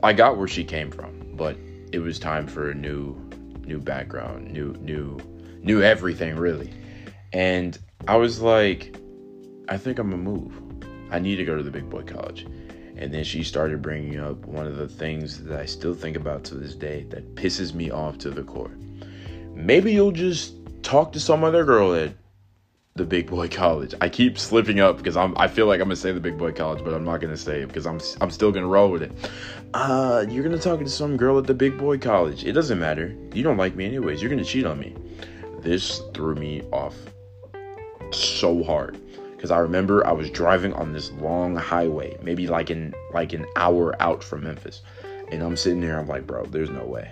I 0.04 0.12
got 0.12 0.36
where 0.36 0.48
she 0.48 0.64
came 0.64 0.90
from, 0.90 1.36
but 1.36 1.56
it 1.92 2.00
was 2.00 2.18
time 2.18 2.48
for 2.48 2.70
a 2.70 2.74
new 2.74 3.16
new 3.64 3.78
background, 3.78 4.50
new 4.50 4.72
new 4.80 5.18
new 5.62 5.82
everything 5.82 6.36
really. 6.36 6.72
And 7.32 7.78
I 8.08 8.16
was 8.16 8.40
like, 8.40 8.96
I 9.68 9.76
think 9.76 10.00
I'm 10.00 10.10
gonna 10.10 10.22
move. 10.22 10.60
I 11.12 11.20
need 11.20 11.36
to 11.36 11.44
go 11.44 11.56
to 11.56 11.62
the 11.62 11.70
big 11.70 11.88
boy 11.88 12.02
college. 12.02 12.46
And 12.96 13.14
then 13.14 13.22
she 13.22 13.44
started 13.44 13.80
bringing 13.80 14.18
up 14.18 14.44
one 14.44 14.66
of 14.66 14.76
the 14.76 14.88
things 14.88 15.44
that 15.44 15.58
I 15.58 15.66
still 15.66 15.94
think 15.94 16.16
about 16.16 16.42
to 16.44 16.56
this 16.56 16.74
day 16.74 17.04
that 17.10 17.36
pisses 17.36 17.72
me 17.72 17.90
off 17.90 18.18
to 18.18 18.30
the 18.30 18.42
core. 18.42 18.72
Maybe 19.54 19.92
you'll 19.92 20.12
just 20.12 20.54
talk 20.82 21.12
to 21.12 21.20
some 21.20 21.44
other 21.44 21.64
girl 21.64 21.94
at 21.94 22.12
the 22.94 23.04
big 23.04 23.26
boy 23.26 23.48
college. 23.48 23.94
I 24.00 24.08
keep 24.08 24.38
slipping 24.38 24.80
up 24.80 24.98
because 24.98 25.16
I'm 25.16 25.36
I 25.38 25.48
feel 25.48 25.66
like 25.66 25.80
I'm 25.80 25.86
gonna 25.86 25.96
say 25.96 26.12
the 26.12 26.20
big 26.20 26.36
boy 26.36 26.52
college, 26.52 26.84
but 26.84 26.92
I'm 26.92 27.04
not 27.04 27.20
gonna 27.20 27.36
say 27.36 27.62
it 27.62 27.68
because 27.68 27.86
I'm 27.86 28.00
I'm 28.20 28.30
still 28.30 28.52
gonna 28.52 28.66
roll 28.66 28.90
with 28.90 29.02
it. 29.02 29.12
Uh, 29.72 30.26
you're 30.28 30.44
gonna 30.44 30.58
talk 30.58 30.80
to 30.80 30.88
some 30.88 31.16
girl 31.16 31.38
at 31.38 31.46
the 31.46 31.54
big 31.54 31.78
boy 31.78 31.98
college. 31.98 32.44
It 32.44 32.52
doesn't 32.52 32.78
matter. 32.78 33.16
You 33.32 33.42
don't 33.42 33.56
like 33.56 33.74
me 33.74 33.86
anyways. 33.86 34.20
You're 34.20 34.30
gonna 34.30 34.44
cheat 34.44 34.66
on 34.66 34.78
me. 34.78 34.94
This 35.60 36.02
threw 36.12 36.34
me 36.34 36.62
off 36.70 36.94
so 38.10 38.62
hard 38.62 38.98
because 39.34 39.50
I 39.50 39.58
remember 39.58 40.06
I 40.06 40.12
was 40.12 40.28
driving 40.28 40.74
on 40.74 40.92
this 40.92 41.10
long 41.12 41.56
highway, 41.56 42.18
maybe 42.22 42.46
like 42.46 42.68
an 42.68 42.94
like 43.14 43.32
an 43.32 43.46
hour 43.56 44.00
out 44.02 44.22
from 44.22 44.44
Memphis, 44.44 44.82
and 45.30 45.42
I'm 45.42 45.56
sitting 45.56 45.80
there. 45.80 45.98
I'm 45.98 46.08
like, 46.08 46.26
bro, 46.26 46.44
there's 46.44 46.70
no 46.70 46.84
way. 46.84 47.10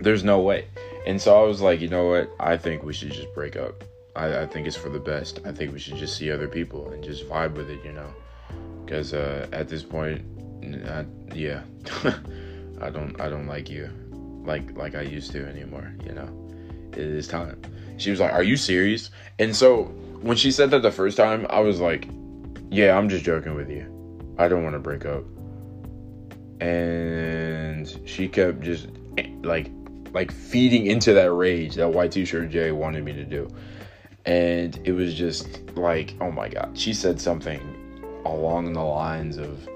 There's 0.00 0.24
no 0.24 0.40
way. 0.40 0.66
And 1.06 1.22
so 1.22 1.40
I 1.40 1.46
was 1.46 1.60
like, 1.60 1.80
you 1.80 1.88
know 1.88 2.08
what? 2.08 2.30
I 2.40 2.56
think 2.56 2.82
we 2.82 2.92
should 2.92 3.12
just 3.12 3.32
break 3.32 3.54
up. 3.54 3.84
I, 4.16 4.42
I 4.42 4.46
think 4.46 4.66
it's 4.66 4.76
for 4.76 4.88
the 4.88 4.98
best. 4.98 5.40
I 5.44 5.52
think 5.52 5.72
we 5.72 5.78
should 5.78 5.96
just 5.96 6.16
see 6.16 6.30
other 6.30 6.48
people 6.48 6.90
and 6.90 7.04
just 7.04 7.28
vibe 7.28 7.54
with 7.54 7.70
it, 7.70 7.84
you 7.84 7.92
know? 7.92 8.12
Because 8.84 9.12
uh, 9.12 9.46
at 9.52 9.68
this 9.68 9.82
point, 9.82 10.24
I, 10.88 11.04
yeah, 11.34 11.62
I 12.80 12.90
don't 12.90 13.20
I 13.20 13.28
don't 13.28 13.46
like 13.46 13.68
you 13.68 13.90
like 14.44 14.76
like 14.76 14.94
I 14.94 15.02
used 15.02 15.32
to 15.32 15.46
anymore. 15.46 15.92
You 16.04 16.12
know, 16.12 16.48
it 16.92 16.98
is 16.98 17.28
time. 17.28 17.60
She 17.98 18.10
was 18.10 18.20
like, 18.20 18.32
"Are 18.32 18.42
you 18.42 18.56
serious?" 18.56 19.10
And 19.38 19.54
so 19.54 19.84
when 20.22 20.36
she 20.36 20.50
said 20.50 20.70
that 20.70 20.82
the 20.82 20.92
first 20.92 21.16
time, 21.16 21.46
I 21.50 21.60
was 21.60 21.80
like, 21.80 22.08
"Yeah, 22.70 22.96
I'm 22.96 23.08
just 23.08 23.24
joking 23.24 23.54
with 23.54 23.70
you. 23.70 23.84
I 24.38 24.48
don't 24.48 24.62
want 24.62 24.74
to 24.74 24.80
break 24.80 25.04
up." 25.04 25.24
And 26.60 28.00
she 28.06 28.28
kept 28.28 28.60
just 28.60 28.88
like 29.42 29.70
like 30.12 30.30
feeding 30.30 30.86
into 30.86 31.12
that 31.12 31.32
rage 31.32 31.74
that 31.74 31.88
white 31.88 32.12
t-shirt 32.12 32.48
Jay 32.50 32.72
wanted 32.72 33.04
me 33.04 33.12
to 33.12 33.24
do. 33.24 33.48
And 34.26 34.78
it 34.84 34.92
was 34.92 35.14
just 35.14 35.60
like, 35.76 36.14
oh 36.20 36.30
my 36.30 36.48
god. 36.48 36.76
She 36.76 36.92
said 36.92 37.20
something 37.20 37.60
along 38.24 38.72
the 38.72 38.82
lines 38.82 39.36
of 39.36 39.68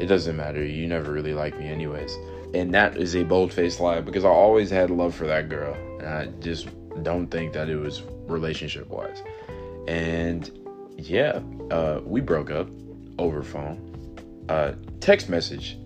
it 0.00 0.06
doesn't 0.06 0.36
matter. 0.36 0.64
You 0.64 0.86
never 0.86 1.12
really 1.12 1.34
liked 1.34 1.58
me 1.58 1.68
anyways. 1.68 2.16
And 2.54 2.72
that 2.74 2.96
is 2.96 3.14
a 3.14 3.22
bold 3.22 3.52
faced 3.52 3.80
lie 3.80 4.00
because 4.00 4.24
I 4.24 4.30
always 4.30 4.70
had 4.70 4.90
love 4.90 5.14
for 5.14 5.26
that 5.26 5.50
girl. 5.50 5.74
And 5.98 6.08
I 6.08 6.26
just 6.40 6.68
don't 7.02 7.28
think 7.28 7.52
that 7.52 7.68
it 7.68 7.76
was 7.76 8.02
relationship 8.26 8.88
wise. 8.88 9.22
And 9.86 10.50
yeah, 10.96 11.40
uh, 11.70 12.00
we 12.04 12.22
broke 12.22 12.50
up 12.50 12.68
over 13.18 13.42
phone. 13.42 13.86
Uh, 14.48 14.72
text 15.00 15.28
message 15.28 15.76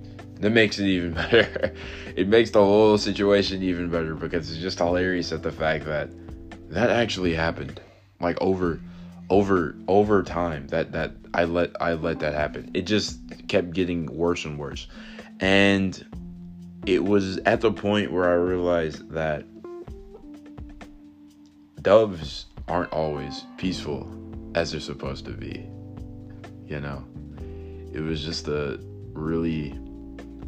that 0.40 0.50
makes 0.50 0.79
it 0.79 0.87
even 0.87 1.12
better. 1.14 1.74
it 2.16 2.29
makes 2.29 2.50
the 2.50 2.64
whole 2.64 2.96
situation 2.98 3.62
even 3.62 3.90
better 3.90 4.14
because 4.14 4.50
it's 4.50 4.61
just 4.61 4.79
hilarious 4.79 5.33
at 5.33 5.42
the 5.42 5.53
fact 5.53 5.85
that 5.87 6.11
that 6.70 6.90
actually 6.90 7.35
happened. 7.35 7.81
Like 8.20 8.40
over 8.40 8.81
over 9.31 9.74
over 9.88 10.22
time 10.22 10.68
that 10.68 10.92
that 10.92 11.12
I 11.33 11.44
let 11.44 11.81
I 11.81 11.94
let 11.94 12.20
that 12.20 12.35
happen. 12.35 12.70
It 12.74 12.83
just 12.83 13.18
kept 13.48 13.72
getting 13.72 14.07
worse 14.07 14.44
and 14.44 14.59
worse. 14.59 14.87
And 15.40 16.05
it 16.87 17.03
was 17.03 17.38
at 17.38 17.61
the 17.61 17.72
point 17.72 18.12
where 18.12 18.31
I 18.31 18.35
realized 18.35 19.11
that 19.11 19.44
doves 21.83 22.46
aren't 22.68 22.92
always 22.92 23.44
peaceful 23.57 24.09
as 24.55 24.72
they're 24.72 24.81
supposed 24.81 25.24
to 25.27 25.33
be. 25.33 25.66
You 26.66 26.81
know, 26.81 27.05
it 27.92 28.00
was 28.00 28.24
just 28.24 28.48
a 28.48 28.79
really 29.12 29.79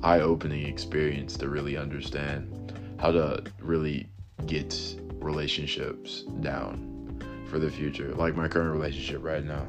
eye 0.02 0.20
opening 0.20 0.66
experience 0.66 1.36
to 1.38 1.48
really 1.48 1.76
understand 1.76 2.72
how 2.98 3.10
to 3.10 3.42
really 3.60 4.08
get 4.46 4.74
relationships 5.18 6.22
down 6.40 6.95
for 7.50 7.58
the 7.58 7.70
future. 7.70 8.14
Like 8.14 8.36
my 8.36 8.48
current 8.48 8.72
relationship 8.72 9.22
right 9.22 9.44
now. 9.44 9.66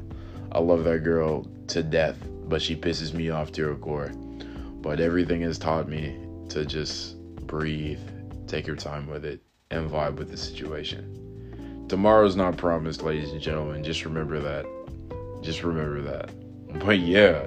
I 0.52 0.60
love 0.60 0.84
that 0.84 1.00
girl 1.00 1.46
to 1.68 1.82
death, 1.82 2.16
but 2.46 2.62
she 2.62 2.74
pisses 2.74 3.12
me 3.12 3.30
off 3.30 3.52
to 3.52 3.68
her 3.68 3.74
core. 3.74 4.12
But 4.80 5.00
everything 5.00 5.42
has 5.42 5.58
taught 5.58 5.88
me 5.88 6.16
to 6.48 6.64
just 6.64 7.18
breathe, 7.46 8.00
take 8.46 8.66
your 8.66 8.76
time 8.76 9.06
with 9.06 9.24
it, 9.24 9.42
and 9.70 9.90
vibe 9.90 10.16
with 10.16 10.30
the 10.30 10.36
situation. 10.36 11.84
Tomorrow's 11.88 12.36
not 12.36 12.56
promised, 12.56 13.02
ladies 13.02 13.32
and 13.32 13.40
gentlemen. 13.40 13.82
Just 13.82 14.04
remember 14.04 14.40
that. 14.40 14.66
Just 15.42 15.62
remember 15.62 16.02
that. 16.02 16.30
But 16.84 16.98
yeah, 16.98 17.46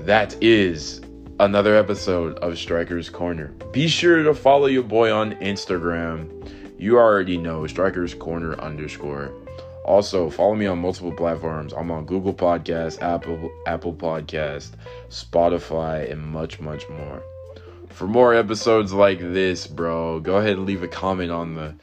that 0.00 0.36
is 0.42 1.00
another 1.40 1.76
episode 1.76 2.36
of 2.38 2.58
Strikers 2.58 3.10
Corner. 3.10 3.48
Be 3.72 3.88
sure 3.88 4.22
to 4.22 4.34
follow 4.34 4.66
your 4.66 4.82
boy 4.82 5.12
on 5.12 5.34
Instagram. 5.36 6.37
You 6.78 6.96
already 6.96 7.36
know 7.36 7.66
Strikers 7.66 8.14
Corner 8.14 8.54
underscore. 8.60 9.32
Also, 9.84 10.30
follow 10.30 10.54
me 10.54 10.66
on 10.66 10.78
multiple 10.78 11.10
platforms. 11.10 11.72
I'm 11.72 11.90
on 11.90 12.06
Google 12.06 12.32
Podcast, 12.32 13.02
Apple 13.02 13.50
Apple 13.66 13.92
Podcast, 13.92 14.70
Spotify, 15.08 16.08
and 16.08 16.22
much, 16.22 16.60
much 16.60 16.88
more. 16.88 17.20
For 17.88 18.06
more 18.06 18.32
episodes 18.32 18.92
like 18.92 19.18
this, 19.18 19.66
bro, 19.66 20.20
go 20.20 20.36
ahead 20.36 20.52
and 20.52 20.66
leave 20.66 20.84
a 20.84 20.88
comment 20.88 21.32
on 21.32 21.54
the 21.54 21.74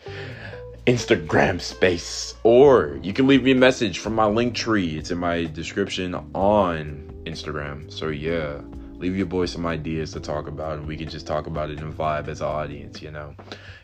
Instagram 0.88 1.60
space. 1.60 2.36
Or 2.44 2.98
you 3.04 3.12
can 3.12 3.28
leave 3.28 3.44
me 3.44 3.52
a 3.52 3.56
message 3.56 4.00
from 4.00 4.16
my 4.16 4.28
Linktree. 4.28 4.98
It's 4.98 5.12
in 5.12 5.18
my 5.18 5.44
description 5.44 6.16
on 6.34 7.12
Instagram. 7.26 7.92
So 7.92 8.08
yeah, 8.08 8.62
leave 8.98 9.16
your 9.16 9.26
boy 9.26 9.46
some 9.46 9.66
ideas 9.66 10.12
to 10.14 10.20
talk 10.20 10.48
about 10.48 10.78
and 10.78 10.88
we 10.88 10.96
can 10.98 11.10
just 11.10 11.28
talk 11.28 11.48
about 11.48 11.70
it 11.70 11.80
and 11.80 11.94
vibe 11.94 12.28
as 12.28 12.42
an 12.42 12.48
audience 12.48 13.02
you 13.02 13.12
know? 13.12 13.36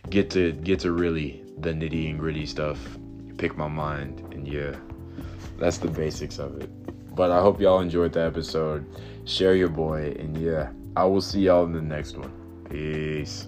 Get 0.10 0.30
to 0.32 0.54
get 0.54 0.80
to 0.82 0.91
really 0.91 1.43
the 1.60 1.71
nitty 1.71 2.10
and 2.10 2.19
gritty 2.19 2.45
stuff. 2.45 2.80
Pick 3.38 3.58
my 3.58 3.67
mind 3.67 4.19
and 4.34 4.47
yeah 4.47 4.76
that's 5.58 5.78
the 5.78 5.89
basics 5.89 6.39
of 6.39 6.62
it. 6.62 6.69
But 7.15 7.32
i 7.32 7.39
hope 7.39 7.60
y'all 7.60 7.82
enjoyed 7.82 8.13
the 8.13 8.21
episode. 8.21 8.86
Share 9.26 9.56
your 9.56 9.69
boy 9.69 10.15
and 10.19 10.38
yeah 10.38 10.71
i 10.95 11.06
will 11.06 11.21
see 11.21 11.41
y'all 11.41 11.65
in 11.65 11.74
the 11.74 11.82
next 11.82 12.17
one. 12.17 12.32
Peace. 12.69 13.47